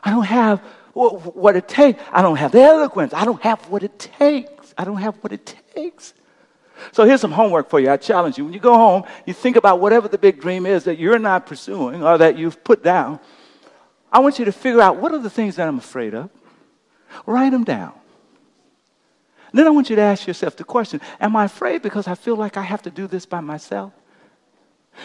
[0.02, 0.61] I don't have
[0.94, 2.02] what it takes.
[2.11, 3.12] I don't have the eloquence.
[3.12, 4.72] I don't have what it takes.
[4.78, 6.14] I don't have what it takes.
[6.92, 7.90] So here's some homework for you.
[7.90, 8.44] I challenge you.
[8.46, 11.44] When you go home, you think about whatever the big dream is that you're not
[11.44, 13.20] pursuing or that you've put down.
[14.11, 16.30] I want you to figure out what are the things that I'm afraid of.
[17.26, 17.92] Write them down.
[19.52, 22.36] Then I want you to ask yourself the question Am I afraid because I feel
[22.36, 23.92] like I have to do this by myself?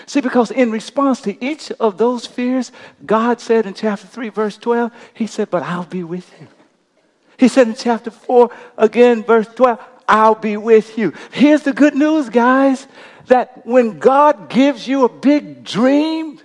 [0.05, 2.71] See, because in response to each of those fears,
[3.05, 6.47] God said in chapter 3, verse 12, He said, But I'll be with you.
[7.37, 11.13] He said in chapter 4, again, verse 12, I'll be with you.
[11.31, 12.87] Here's the good news, guys,
[13.27, 16.39] that when God gives you a big dream,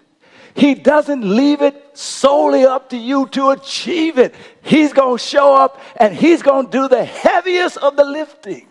[0.54, 4.34] He doesn't leave it solely up to you to achieve it.
[4.62, 8.66] He's going to show up and He's going to do the heaviest of the lifting.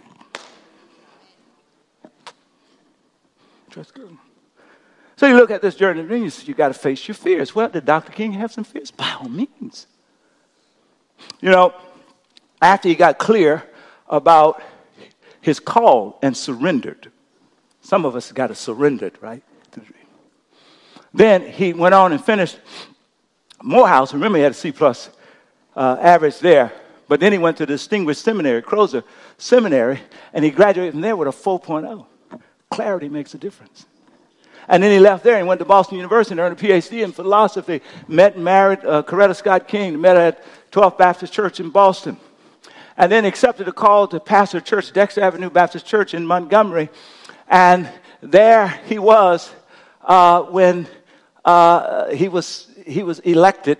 [3.70, 4.18] Trust God.
[5.16, 7.54] So you look at this journey, and you, you got to face your fears.
[7.54, 8.12] Well, did Dr.
[8.12, 8.90] King have some fears?
[8.90, 9.86] By all means.
[11.40, 11.74] You know,
[12.62, 13.64] after he got clear
[14.10, 14.62] about
[15.40, 17.12] his call and surrendered,
[17.82, 19.44] some of us got to surrender, right?
[21.14, 22.60] Then he went on and finished
[23.64, 24.14] Morehouse.
[24.14, 25.10] Remember, he had a C plus
[25.76, 26.72] uh, average there.
[27.08, 29.04] But then he went to Distinguished Seminary, Crozer
[29.38, 30.00] Seminary,
[30.34, 32.06] and he graduated from there with a 4.0.
[32.70, 33.86] Clarity makes a difference.
[34.68, 37.12] And then he left there and went to Boston University and earned a PhD in
[37.12, 37.82] philosophy.
[38.08, 42.16] Met and married uh, Coretta Scott King, met at 12th Baptist Church in Boston.
[42.96, 46.90] And then accepted a call to pastor a church, Dexter Avenue Baptist Church in Montgomery.
[47.50, 47.90] And
[48.22, 49.52] there he was
[50.02, 50.88] uh, when
[51.46, 53.78] uh, he, was, he was elected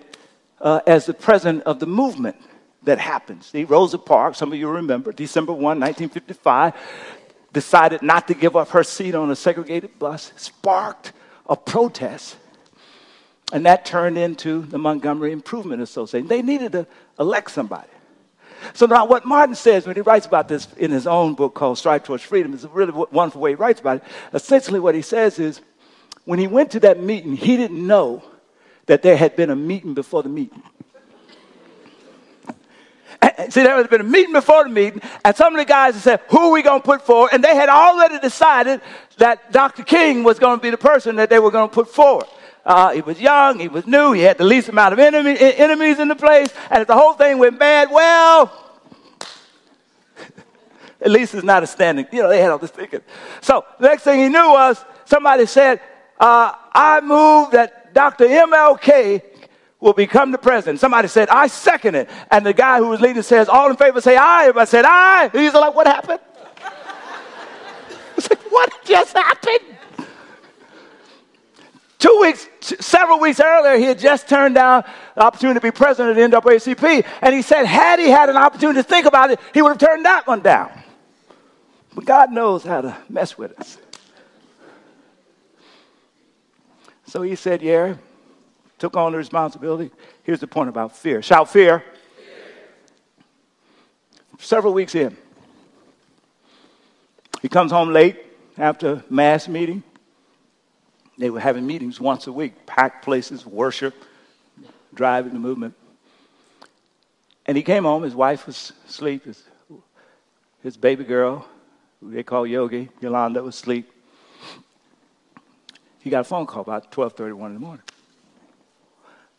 [0.60, 2.38] uh, as the president of the movement
[2.84, 3.44] that happened.
[3.44, 6.74] See, Rosa Parks, some of you remember, December 1, 1955
[7.54, 11.12] decided not to give up her seat on a segregated bus, sparked
[11.48, 12.38] a protest.
[13.54, 16.28] And that turned into the Montgomery Improvement Association.
[16.28, 16.88] They needed to
[17.20, 17.90] elect somebody.
[18.74, 21.78] So now, what Martin says when he writes about this in his own book called
[21.78, 24.04] Stride Towards Freedom is a really wonderful way he writes about it.
[24.34, 25.62] Essentially, what he says is
[26.26, 28.24] when he went to that meeting, he didn't know
[28.86, 30.62] that there had been a meeting before the meeting.
[33.50, 36.04] See, there had been a meeting before the meeting, and some of the guys had
[36.04, 37.30] said, Who are we going to put forward?
[37.34, 38.82] And they had already decided
[39.18, 39.84] that Dr.
[39.84, 42.26] King was going to be the person that they were going to put forward.
[42.66, 46.00] Uh, he was young, he was new, he had the least amount of enemy, enemies
[46.00, 48.52] in the place, and if the whole thing went bad, well,
[51.02, 52.06] at least it's not a standing.
[52.12, 53.02] You know, they had all this thinking.
[53.42, 55.82] So the next thing he knew was somebody said,
[56.22, 58.28] uh, I move that Dr.
[58.28, 59.24] MLK
[59.80, 60.80] will become the president.
[60.80, 62.10] Somebody said, I second it.
[62.30, 64.44] And the guy who was leading says, all in favor say aye.
[64.44, 65.30] Everybody said aye.
[65.34, 66.20] He's like, what happened?
[68.18, 69.60] it's like, what just happened?
[71.98, 72.48] Two weeks,
[72.80, 74.84] several weeks earlier, he had just turned down
[75.16, 77.06] the opportunity to be president of the NAACP.
[77.22, 79.78] And he said, had he had an opportunity to think about it, he would have
[79.80, 80.72] turned that one down.
[81.96, 83.78] But God knows how to mess with us.
[87.12, 87.96] So he said, yeah,
[88.80, 89.92] took on the responsibility.
[90.24, 91.22] Here's the point about fear.
[91.22, 91.80] Shout fear.
[91.80, 91.86] fear.
[94.40, 95.18] Several weeks in,
[97.42, 98.18] he comes home late
[98.58, 99.84] after mass meeting.
[101.18, 103.94] They were having meetings once a week, packed places, worship,
[104.94, 105.74] driving the movement.
[107.46, 109.44] And he came home, his wife was asleep, his,
[110.64, 111.46] his baby girl,
[112.02, 113.92] they call Yoki, Yolanda, was asleep.
[116.02, 117.84] He got a phone call about 12:31 in the morning.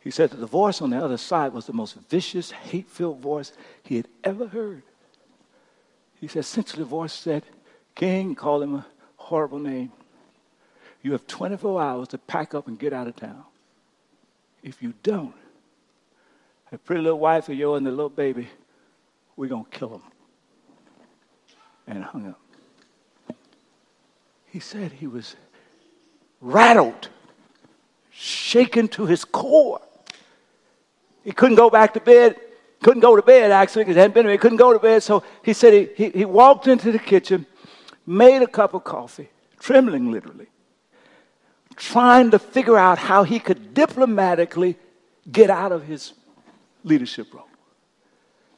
[0.01, 3.20] He said that the voice on the other side was the most vicious, hate filled
[3.20, 4.83] voice he had ever heard.
[6.20, 7.44] He said, essentially, the voice said,
[7.94, 9.92] King, called him a horrible name.
[11.03, 13.44] You have 24 hours to pack up and get out of town.
[14.62, 15.35] If you don't,
[16.70, 18.48] the pretty little wife of yours and the little baby,
[19.37, 20.03] we're going to kill them.
[21.87, 22.40] And hung up.
[24.46, 25.35] He said he was
[26.43, 27.09] rattled,
[28.11, 29.81] shaken to his core.
[31.25, 32.37] He couldn't go back to bed.
[32.83, 34.33] Couldn't go to bed, actually, because it hadn't been there.
[34.33, 35.03] He couldn't go to bed.
[35.05, 37.47] So he said he, he, he walked into the kitchen,
[38.05, 40.49] made a cup of coffee, trembling literally,
[41.77, 44.77] trying to figure out how he could diplomatically
[45.31, 46.13] get out of his
[46.83, 47.47] leadership role.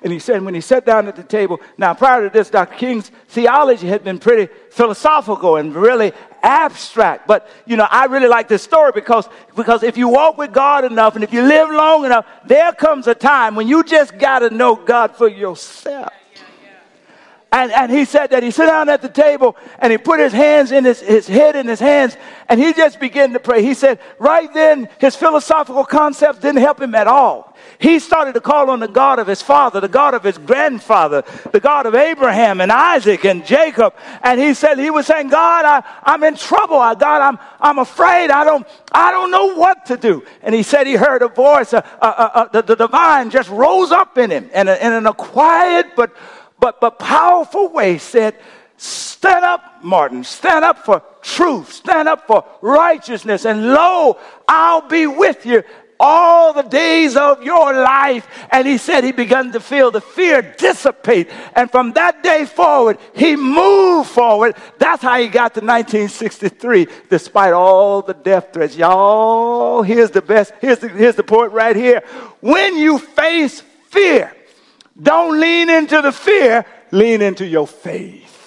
[0.05, 2.76] And he said, when he sat down at the table, now prior to this, Dr.
[2.76, 6.12] King's theology had been pretty philosophical and really
[6.45, 7.26] abstract.
[7.26, 10.84] But, you know, I really like this story because, because if you walk with God
[10.84, 14.40] enough and if you live long enough, there comes a time when you just got
[14.40, 16.12] to know God for yourself.
[17.51, 20.32] And, and he said that he sat down at the table and he put his
[20.32, 22.16] hands in his, his head in his hands
[22.49, 23.62] and he just began to pray.
[23.62, 27.53] He said, right then, his philosophical concepts didn't help him at all.
[27.85, 31.22] He started to call on the God of his father, the God of his grandfather,
[31.53, 33.95] the God of Abraham and Isaac and Jacob.
[34.22, 36.78] And he said, he was saying, God, I, I'm in trouble.
[36.78, 38.30] I, God, I'm, I'm afraid.
[38.30, 40.24] I don't, I don't know what to do.
[40.41, 43.93] And he said he heard a voice, uh, uh, uh, the, the divine just rose
[43.93, 46.16] up in him and, and in a quiet but
[46.59, 48.39] but, but powerful way said,
[48.76, 50.24] Stand up, Martin.
[50.24, 51.72] Stand up for truth.
[51.72, 53.45] Stand up for righteousness.
[53.45, 54.18] And lo,
[54.49, 55.62] I'll be with you
[56.05, 58.28] all the days of your life.
[58.50, 61.30] And he said he began to feel the fear dissipate.
[61.57, 64.55] And from that day forward, he moved forward.
[64.78, 68.76] That's how he got to 1963, despite all the death threats.
[68.76, 70.52] Y'all, here's the best.
[70.61, 72.02] Here's the, here's the point right here.
[72.40, 74.30] When you face fear,
[75.00, 78.43] don't lean into the fear, lean into your faith.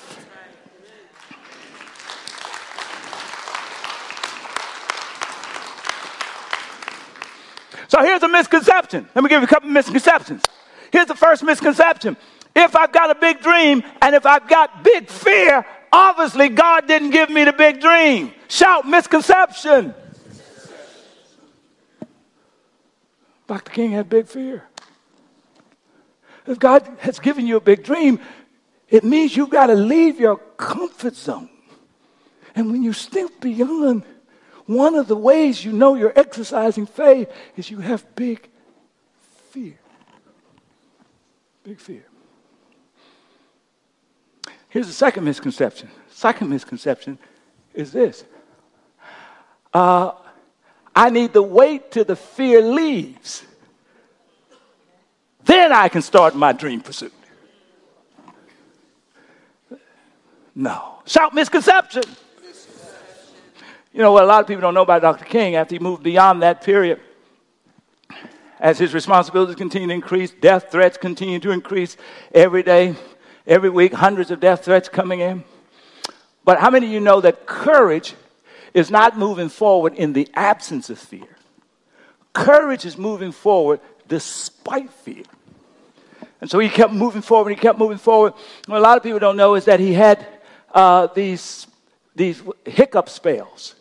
[7.97, 9.09] So here's a misconception.
[9.15, 10.43] Let me give you a couple misconceptions.
[10.91, 12.15] Here's the first misconception.
[12.55, 17.09] If I've got a big dream and if I've got big fear, obviously God didn't
[17.09, 18.33] give me the big dream.
[18.49, 19.95] Shout misconception.
[23.47, 23.71] Dr.
[23.71, 24.63] King had big fear.
[26.45, 28.19] If God has given you a big dream,
[28.89, 31.49] it means you've got to leave your comfort zone.
[32.53, 34.03] And when you step beyond
[34.67, 38.47] one of the ways you know you're exercising faith is you have big
[39.49, 39.79] fear.
[41.63, 42.05] Big fear.
[44.69, 45.89] Here's the second misconception.
[46.09, 47.17] Second misconception
[47.73, 48.25] is this
[49.73, 50.11] uh,
[50.95, 53.43] I need to wait till the fear leaves.
[55.45, 57.13] Then I can start my dream pursuit.
[60.53, 60.95] No.
[61.05, 62.03] Shout misconception.
[63.97, 65.25] You know what a lot of people don't know about Dr.
[65.25, 66.99] King, after he moved beyond that period,
[68.59, 71.97] as his responsibilities continue to increase, death threats continue to increase
[72.31, 72.93] every day,
[73.47, 75.43] every week, hundreds of death threats coming in.
[76.45, 78.13] But how many of you know that courage
[78.71, 81.35] is not moving forward in the absence of fear?
[82.33, 85.23] Courage is moving forward despite fear.
[86.39, 88.33] And so he kept moving forward, he kept moving forward.
[88.67, 90.23] What a lot of people don't know is that he had
[90.71, 91.65] uh, these,
[92.15, 93.73] these hiccup spells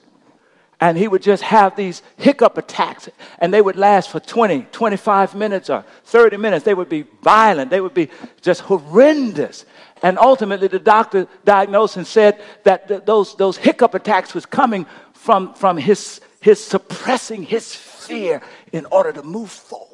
[0.80, 3.08] and he would just have these hiccup attacks.
[3.38, 6.64] And they would last for 20 25 minutes or 30 minutes.
[6.64, 7.70] They would be violent.
[7.70, 8.10] They would be
[8.42, 9.64] just horrendous.
[10.02, 14.84] And ultimately the doctor diagnosed and said that th- those, those hiccup attacks was coming
[15.14, 19.86] from, from his, his suppressing his fear in order to move forward.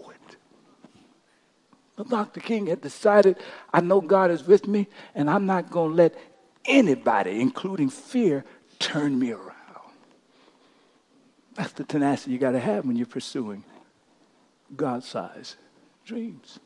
[1.97, 3.37] But dr king had decided
[3.73, 6.15] i know god is with me and i'm not going to let
[6.65, 8.45] anybody including fear
[8.79, 9.52] turn me around
[11.55, 13.65] that's the tenacity you got to have when you're pursuing
[14.75, 15.57] God sized
[16.05, 16.59] dreams.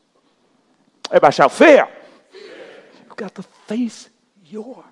[1.09, 1.87] Everybody shout, fear.
[2.31, 2.41] fear.
[3.05, 4.09] You've got to face
[4.45, 4.83] your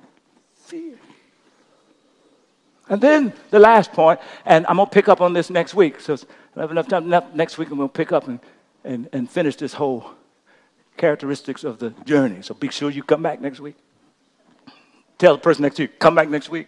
[0.54, 0.96] fear.
[2.88, 6.00] And then the last point, and I'm going to pick up on this next week.
[6.00, 6.18] So
[6.56, 7.10] I have enough time.
[7.34, 8.39] Next week, I'm going to pick up and,
[8.84, 10.12] and, and finish this whole
[10.96, 12.41] characteristics of the journey.
[12.41, 13.76] So be sure you come back next week.
[15.18, 16.68] Tell the person next to you, come back next week.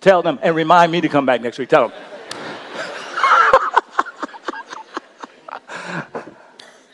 [0.00, 1.68] Tell them and remind me to come back next week.
[1.68, 1.98] Tell them.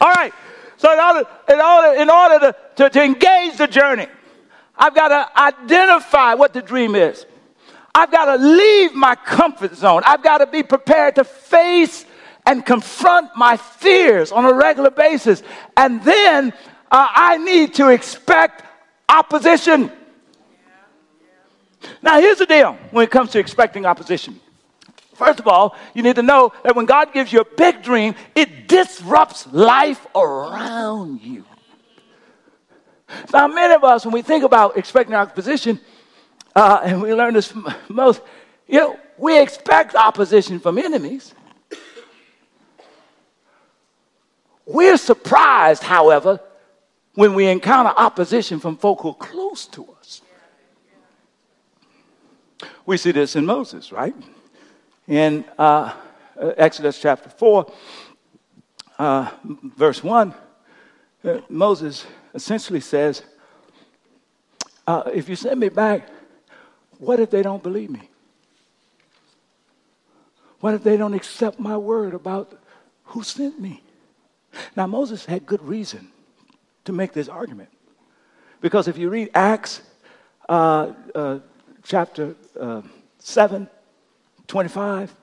[0.00, 0.32] All right.
[0.78, 4.06] So in order, in order, in order to, to, to engage the journey,
[4.76, 7.26] I've got to identify what the dream is.
[7.94, 10.02] I've got to leave my comfort zone.
[10.06, 12.06] I've got to be prepared to face
[12.46, 15.42] and confront my fears on a regular basis.
[15.76, 16.52] And then
[16.90, 18.64] uh, I need to expect
[19.08, 19.92] opposition.
[22.02, 24.40] Now, here's the deal when it comes to expecting opposition.
[25.14, 28.14] First of all, you need to know that when God gives you a big dream,
[28.34, 31.44] it disrupts life around you.
[33.32, 35.78] Now, many of us, when we think about expecting opposition,
[36.56, 37.52] uh, and we learn this
[37.88, 38.22] most,
[38.66, 41.34] you know, we expect opposition from enemies.
[44.64, 46.40] We're surprised, however,
[47.14, 50.22] when we encounter opposition from folk who are close to us.
[52.84, 54.14] We see this in Moses, right?
[55.06, 55.92] In uh,
[56.56, 57.72] Exodus chapter 4,
[58.98, 60.34] uh, verse 1,
[61.24, 62.04] uh, Moses
[62.34, 63.22] essentially says,
[64.86, 66.08] uh, If you send me back,
[66.98, 68.08] what if they don't believe me?
[70.58, 72.60] What if they don't accept my word about
[73.04, 73.82] who sent me?
[74.76, 76.10] Now, Moses had good reason
[76.84, 77.70] to make this argument.
[78.60, 79.82] Because if you read Acts
[80.48, 81.38] uh, uh,
[81.84, 82.82] chapter uh,
[83.18, 83.68] 7,
[84.46, 85.14] 25,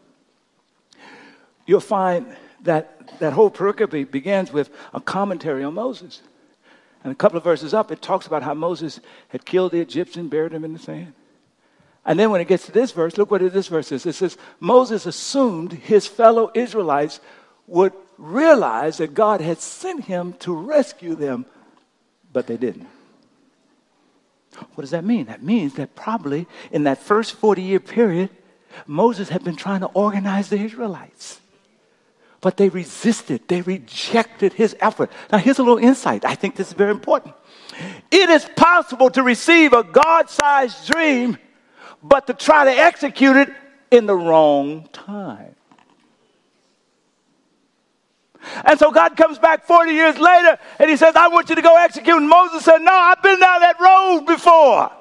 [1.65, 2.25] you'll find
[2.63, 6.21] that that whole pericope begins with a commentary on Moses.
[7.03, 8.99] And a couple of verses up, it talks about how Moses
[9.29, 11.13] had killed the Egyptian, buried him in the sand.
[12.05, 14.05] And then when it gets to this verse, look what this verse is.
[14.05, 17.19] It says, Moses assumed his fellow Israelites
[17.67, 21.45] would realize that God had sent him to rescue them,
[22.33, 22.87] but they didn't.
[24.75, 25.25] What does that mean?
[25.25, 28.29] That means that probably in that first 40 year period,
[28.87, 31.39] Moses had been trying to organize the Israelites.
[32.41, 35.11] But they resisted, they rejected his effort.
[35.31, 36.23] Now, here's a little insight.
[36.23, 37.35] I think this is very important.
[38.11, 41.37] It is possible to receive a God sized dream,
[42.01, 43.49] but to try to execute it
[43.91, 45.55] in the wrong time.
[48.65, 51.61] And so God comes back 40 years later and he says, I want you to
[51.61, 52.15] go execute.
[52.15, 54.91] And Moses said, No, I've been down that road before.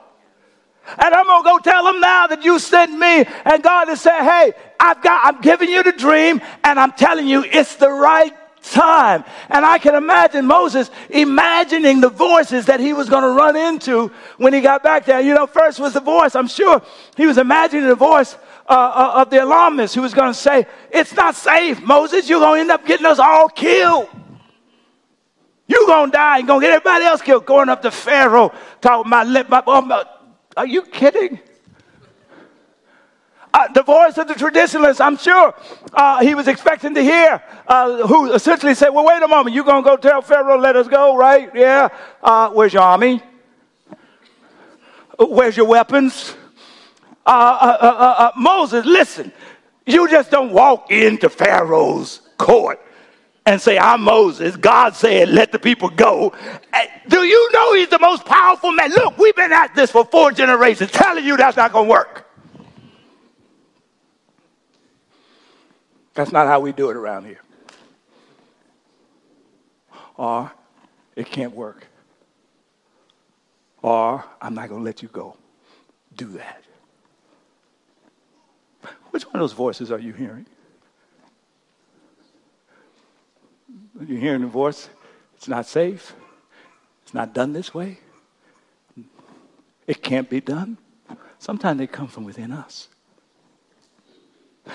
[0.97, 3.25] And I'm gonna go tell them now that you sent me.
[3.45, 7.27] And God has said, Hey, I've got, I'm giving you the dream, and I'm telling
[7.27, 8.33] you it's the right
[8.63, 9.25] time.
[9.49, 14.09] And I can imagine Moses imagining the voices that he was going to run into
[14.37, 15.21] when he got back there.
[15.21, 16.35] You know, first was the voice.
[16.35, 16.83] I'm sure
[17.17, 18.37] he was imagining the voice
[18.69, 22.29] uh, uh, of the alarmist who was going to say, It's not safe, Moses.
[22.29, 24.09] You're going to end up getting us all killed.
[25.67, 27.45] You're going to die and going to get everybody else killed.
[27.45, 30.05] Going up to Pharaoh, talking about, my, my,
[30.57, 31.39] are you kidding?
[33.53, 35.55] Uh, the voice of the traditionalists, I'm sure
[35.93, 39.65] uh, he was expecting to hear, uh, who essentially said, Well, wait a moment, you're
[39.65, 41.51] going to go tell Pharaoh, let us go, right?
[41.55, 41.89] Yeah.
[42.23, 43.23] Uh, where's your army?
[45.19, 46.35] Where's your weapons?
[47.29, 49.31] Uh, uh, uh, uh, Moses, listen,
[49.85, 52.81] you just don't walk into Pharaoh's court
[53.45, 54.57] and say, I'm Moses.
[54.57, 56.33] God said, let the people go.
[57.07, 58.89] Do you know he's the most powerful man?
[58.93, 62.27] Look, we've been at this for four generations telling you that's not going to work.
[66.15, 67.43] That's not how we do it around here.
[70.17, 70.51] Or
[71.15, 71.87] it can't work.
[73.83, 75.37] Or I'm not going to let you go.
[76.17, 76.65] Do that.
[79.19, 80.47] Which one of those voices are you hearing?
[83.99, 84.89] You're you hearing the voice?
[85.35, 86.15] It's not safe.
[87.03, 87.99] It's not done this way.
[89.89, 90.79] It can't be done.
[91.41, 92.87] Sometimes they come from within us.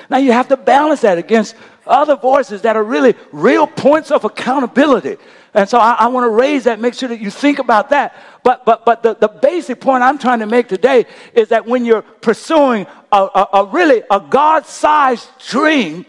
[0.09, 1.55] Now you have to balance that against
[1.85, 5.17] other voices that are really real points of accountability.
[5.53, 8.15] And so I, I want to raise that, make sure that you think about that.
[8.43, 11.85] But, but, but the, the basic point I'm trying to make today is that when
[11.85, 16.05] you're pursuing a, a, a really a God-sized dream,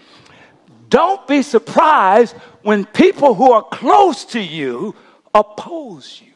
[0.89, 4.95] don't be surprised when people who are close to you
[5.35, 6.33] oppose you.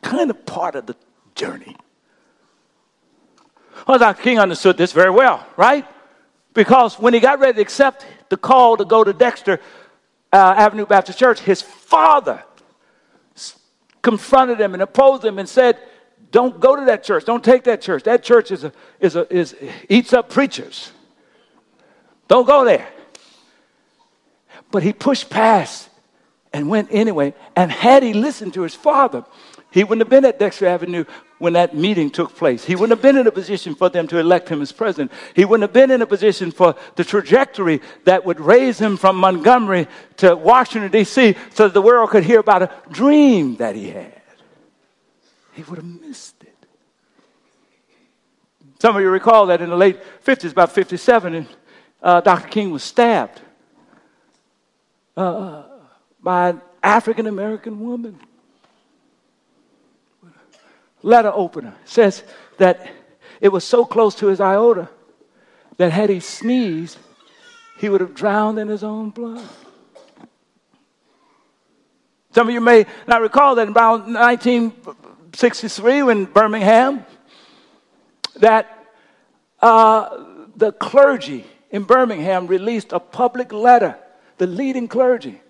[0.00, 0.96] Kind of part of the
[1.34, 1.76] journey.
[3.86, 4.22] Well, Dr.
[4.22, 5.86] King understood this very well, right?
[6.54, 9.60] Because when he got ready to accept the call to go to Dexter
[10.32, 12.42] uh, Avenue Baptist Church, his father
[14.02, 15.78] confronted him and opposed him and said,
[16.30, 17.24] Don't go to that church.
[17.24, 18.02] Don't take that church.
[18.02, 19.56] That church is a, is a, is,
[19.88, 20.92] eats up preachers.
[22.28, 22.88] Don't go there.
[24.70, 25.88] But he pushed past
[26.52, 27.34] and went anyway.
[27.54, 29.24] And had he listened to his father,
[29.70, 31.04] he wouldn't have been at Dexter Avenue
[31.42, 32.64] when that meeting took place.
[32.64, 35.10] He wouldn't have been in a position for them to elect him as president.
[35.34, 39.16] He wouldn't have been in a position for the trajectory that would raise him from
[39.16, 39.88] Montgomery
[40.18, 44.22] to Washington, D.C., so that the world could hear about a dream that he had.
[45.54, 46.54] He would have missed it.
[48.78, 51.48] Some of you recall that in the late 50s, about 57,
[52.04, 52.46] uh, Dr.
[52.46, 53.40] King was stabbed
[55.16, 55.64] uh,
[56.22, 58.20] by an African American woman
[61.02, 62.22] letter opener says
[62.58, 62.90] that
[63.40, 64.88] it was so close to his aorta
[65.76, 66.98] that had he sneezed,
[67.78, 69.48] he would have drowned in his own blood.
[72.32, 77.04] Some of you may not recall that in about 1963, when Birmingham,
[78.36, 78.86] that
[79.60, 80.24] uh,
[80.56, 83.98] the clergy in Birmingham released a public letter,
[84.38, 85.40] the leading clergy,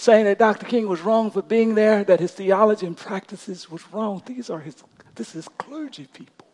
[0.00, 0.64] saying that Dr.
[0.64, 4.22] King was wrong for being there, that his theology and practices was wrong.
[4.24, 4.76] These are his,
[5.14, 6.46] this is clergy people.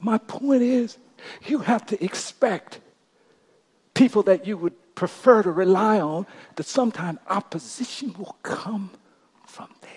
[0.00, 0.96] My, point is,
[1.46, 2.78] you have to expect
[3.94, 6.24] people that you would prefer to rely on
[6.54, 8.90] that sometime opposition will come
[9.44, 9.90] from there.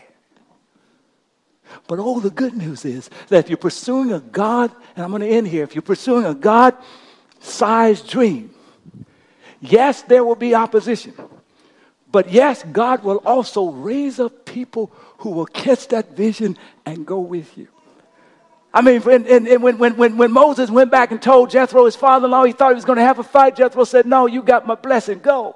[1.87, 5.21] But all the good news is that if you're pursuing a God, and I'm going
[5.21, 6.75] to end here, if you're pursuing a God
[7.39, 8.51] sized dream,
[9.61, 11.13] Yes, there will be opposition.
[12.11, 17.19] But yes, God will also raise up people who will catch that vision and go
[17.19, 17.67] with you.
[18.73, 19.23] I mean, when,
[19.61, 22.53] when, when, when, when Moses went back and told Jethro, his father in law, he
[22.53, 25.19] thought he was going to have a fight, Jethro said, No, you got my blessing,
[25.19, 25.55] go.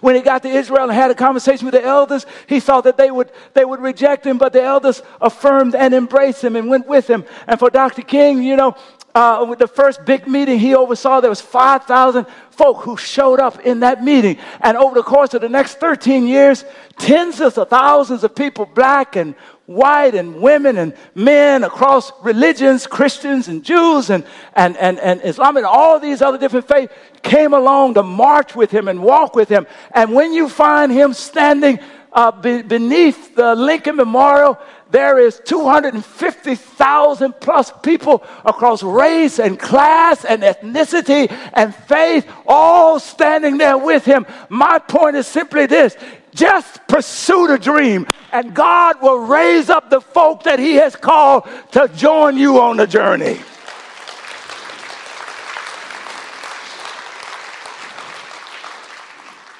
[0.00, 2.96] When he got to Israel and had a conversation with the elders, he thought that
[2.96, 6.86] they would, they would reject him, but the elders affirmed and embraced him and went
[6.86, 7.24] with him.
[7.48, 8.02] And for Dr.
[8.02, 8.76] King, you know,
[9.14, 13.60] uh, with the first big meeting he oversaw, there was 5,000 folk who showed up
[13.60, 14.38] in that meeting.
[14.60, 16.64] And over the course of the next 13 years,
[16.98, 19.34] tens of thousands of people, black and
[19.66, 25.56] white and women and men across religions, Christians and Jews and, and, and, and Islam
[25.56, 26.92] and all these other different faiths
[27.22, 29.66] came along to march with him and walk with him.
[29.92, 31.78] And when you find him standing
[32.12, 34.58] uh, be, beneath the Lincoln Memorial,
[34.90, 43.56] there is 250,000 plus people across race and class and ethnicity and faith, all standing
[43.56, 44.26] there with him.
[44.50, 45.96] My point is simply this
[46.34, 51.46] just pursue the dream, and God will raise up the folk that He has called
[51.72, 53.38] to join you on the journey.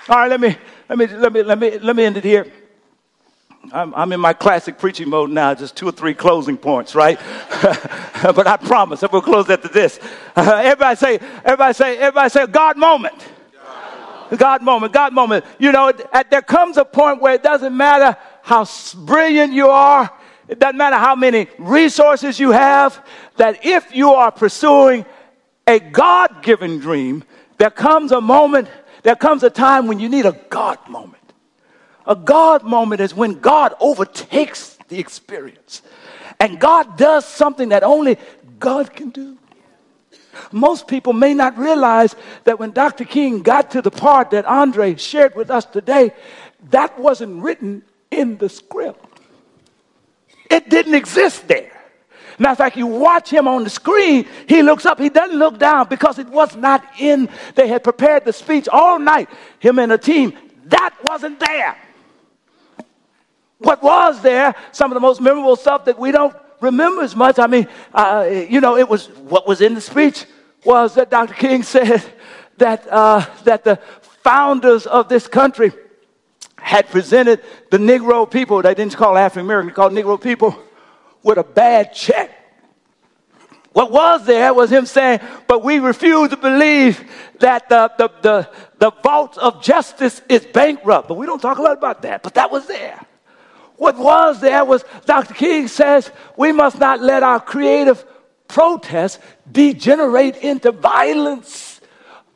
[0.08, 0.56] All right, let me
[0.94, 2.52] let me let me let me let me end it here.
[3.72, 7.18] I'm, I'm in my classic preaching mode now, just two or three closing points, right?
[8.22, 9.98] but I promise that we'll close after this.
[10.36, 13.14] Everybody say, everybody say, everybody say, God moment.
[14.36, 15.46] God moment, God moment.
[15.58, 18.66] You know, at, there comes a point where it doesn't matter how
[18.96, 20.10] brilliant you are,
[20.46, 23.02] it doesn't matter how many resources you have,
[23.38, 25.06] that if you are pursuing
[25.66, 27.24] a God given dream,
[27.56, 28.68] there comes a moment,
[29.02, 31.22] there comes a time when you need a God moment.
[32.06, 35.82] A God moment is when God overtakes the experience.
[36.40, 38.18] And God does something that only
[38.58, 39.38] God can do.
[40.50, 43.04] Most people may not realize that when Dr.
[43.04, 46.12] King got to the part that Andre shared with us today,
[46.70, 49.20] that wasn't written in the script.
[50.50, 51.71] It didn't exist there.
[52.42, 55.60] Matter of fact, you watch him on the screen, he looks up, he doesn't look
[55.60, 57.28] down because it was not in.
[57.54, 59.28] They had prepared the speech all night,
[59.60, 60.36] him and the team.
[60.64, 61.76] That wasn't there.
[63.58, 67.38] What was there, some of the most memorable stuff that we don't remember as much.
[67.38, 70.26] I mean, uh, you know, it was what was in the speech
[70.64, 71.34] was that Dr.
[71.34, 72.02] King said
[72.58, 73.76] that, uh, that the
[74.24, 75.70] founders of this country
[76.58, 77.40] had presented
[77.70, 80.58] the Negro people, they didn't call African American, they called Negro people,
[81.22, 82.30] with a bad check.
[83.72, 87.10] What was there was him saying, but we refuse to believe
[87.40, 91.08] that the, the, the, the vault of justice is bankrupt.
[91.08, 93.00] But we don't talk a lot about that, but that was there.
[93.76, 95.34] What was there was Dr.
[95.34, 98.04] King says we must not let our creative
[98.46, 99.18] protest
[99.50, 101.80] degenerate into violence.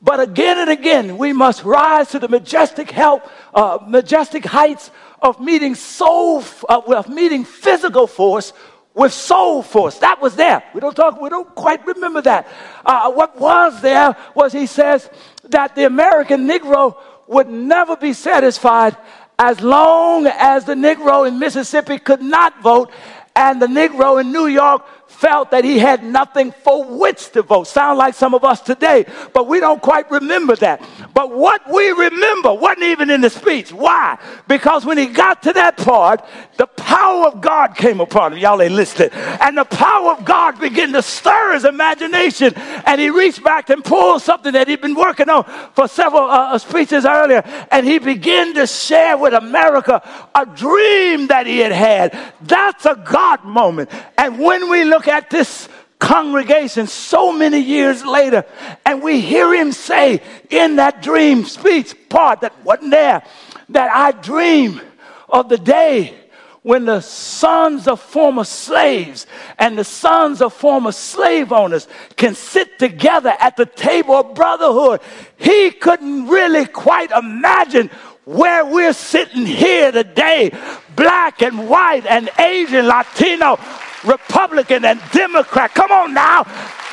[0.00, 5.40] But again and again, we must rise to the majestic help, uh, majestic heights of
[5.40, 8.52] meeting soul, uh, of meeting physical force
[8.96, 9.98] with soul force.
[9.98, 10.64] That was there.
[10.74, 11.20] We don't talk.
[11.20, 12.48] We don't quite remember that.
[12.84, 15.08] Uh, what was there was he says
[15.50, 16.96] that the American Negro
[17.28, 18.96] would never be satisfied
[19.38, 22.90] as long as the Negro in Mississippi could not vote
[23.36, 24.82] and the Negro in New York
[25.16, 27.66] felt that he had nothing for which to vote.
[27.66, 30.82] Sound like some of us today, but we don't quite remember that.
[31.14, 33.72] But what we remember wasn't even in the speech.
[33.72, 34.18] Why?
[34.46, 36.24] Because when he got to that part,
[36.58, 38.38] the power of God came upon him.
[38.38, 39.10] Y'all ain't listening.
[39.12, 42.52] And the power of God began to stir his imagination.
[42.84, 45.44] And he reached back and pulled something that he'd been working on
[45.74, 47.42] for several uh, uh speeches earlier.
[47.70, 50.02] And he began to share with America
[50.34, 52.34] a dream that he had had.
[52.42, 53.90] That's a God moment.
[54.18, 58.44] And when we look at this congregation so many years later,
[58.84, 63.22] and we hear him say in that dream speech part that wasn't there,
[63.70, 64.80] that I dream
[65.28, 66.14] of the day
[66.62, 69.26] when the sons of former slaves
[69.56, 71.86] and the sons of former slave owners
[72.16, 75.00] can sit together at the table of brotherhood.
[75.36, 77.88] He couldn't really quite imagine
[78.24, 80.50] where we're sitting here today,
[80.96, 83.60] black and white and Asian, Latino,
[84.06, 85.74] Republican and Democrat.
[85.74, 86.44] Come on now.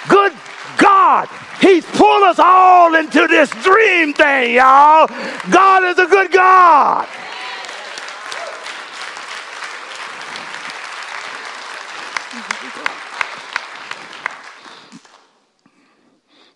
[0.09, 0.34] Good
[0.78, 1.30] God.
[1.61, 5.07] He's pulled us all into this dream thing, y'all.
[5.49, 7.07] God is a good God.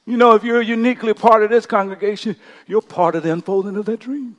[0.05, 3.85] You know, if you're uniquely part of this congregation, you're part of the unfolding of
[3.85, 4.37] that dream.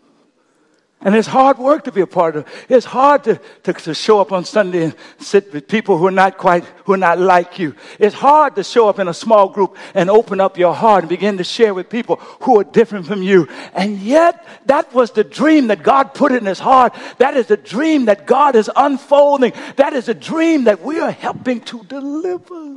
[1.01, 2.47] And it's hard work to be a part of.
[2.69, 6.11] It's hard to, to, to, show up on Sunday and sit with people who are
[6.11, 7.77] not quite, who are not like you.
[8.01, 11.09] It's hard to show up in a small group and open up your heart and
[11.09, 13.47] begin to share with people who are different from you.
[13.75, 16.97] And yet, that was the dream that God put in his heart.
[17.19, 19.53] That is the dream that God is unfolding.
[19.77, 22.77] That is a dream that we are helping to deliver.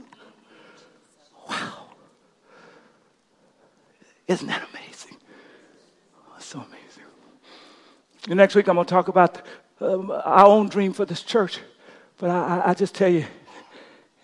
[1.49, 1.88] Wow.
[4.28, 4.80] Isn't that amazing?
[8.28, 9.41] And next week, I'm going to talk about
[9.80, 11.59] um, our own dream for this church.
[12.17, 13.26] But I, I just tell you,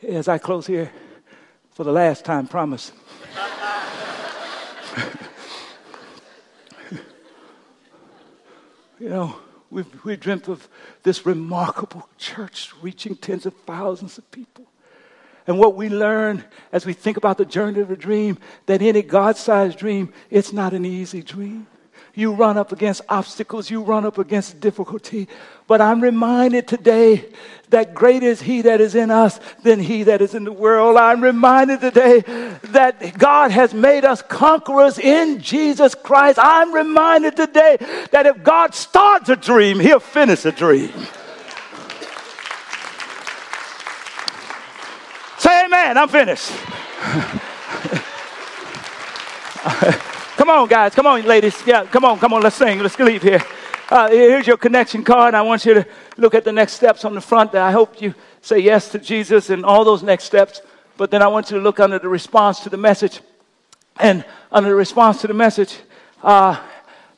[0.08, 0.92] as I close here,
[1.78, 2.92] For the last time, promise.
[9.00, 9.36] you know,
[9.70, 10.68] we've, we dreamt of
[11.04, 14.66] this remarkable church reaching tens of thousands of people.
[15.46, 19.04] And what we learn as we think about the journey of a dream, that any
[19.04, 21.68] God sized dream, it's not an easy dream.
[22.18, 25.28] You run up against obstacles, you run up against difficulty.
[25.68, 27.26] But I'm reminded today
[27.70, 30.98] that greater is He that is in us than He that is in the world.
[30.98, 32.22] I'm reminded today
[32.64, 36.40] that God has made us conquerors in Jesus Christ.
[36.42, 37.78] I'm reminded today
[38.10, 40.92] that if God starts a dream, He'll finish a dream.
[45.38, 46.00] Say amen.
[46.00, 46.52] I'm finished.
[50.38, 50.94] come on, guys.
[50.94, 51.62] Come on, ladies.
[51.66, 52.42] Yeah, come on, come on.
[52.42, 52.80] Let's sing.
[52.80, 53.42] Let's leave here.
[53.90, 55.34] Uh, here's your connection card.
[55.34, 57.56] I want you to look at the next steps on the front.
[57.56, 60.62] I hope you say yes to Jesus and all those next steps.
[60.96, 63.22] But then I want you to look under the response to the message.
[64.00, 65.76] And under the response to the message,
[66.22, 66.62] uh,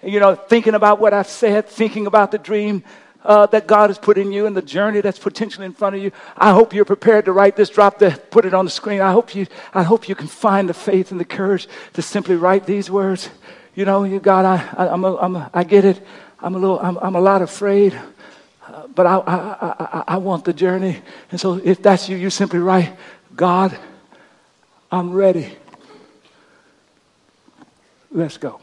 [0.02, 2.84] you know, thinking about what I've said, thinking about the dream,
[3.24, 6.02] uh, that God has put in you and the journey that's potentially in front of
[6.02, 6.12] you.
[6.38, 9.02] I hope you're prepared to write this, drop the, put it on the screen.
[9.02, 12.36] I hope you, I hope you can find the faith and the courage to simply
[12.36, 13.30] write these words.
[13.76, 16.02] You know, you God, I, I, I'm a, I'm a, I get it.
[16.42, 18.00] I'm a little, I'm, I'm a lot afraid,
[18.66, 19.38] uh, but I, I,
[20.00, 21.02] I, I want the journey.
[21.32, 22.96] And so if that's you, you simply write,
[23.36, 23.78] God,
[24.92, 25.58] I'm ready.
[28.12, 28.62] Let's go.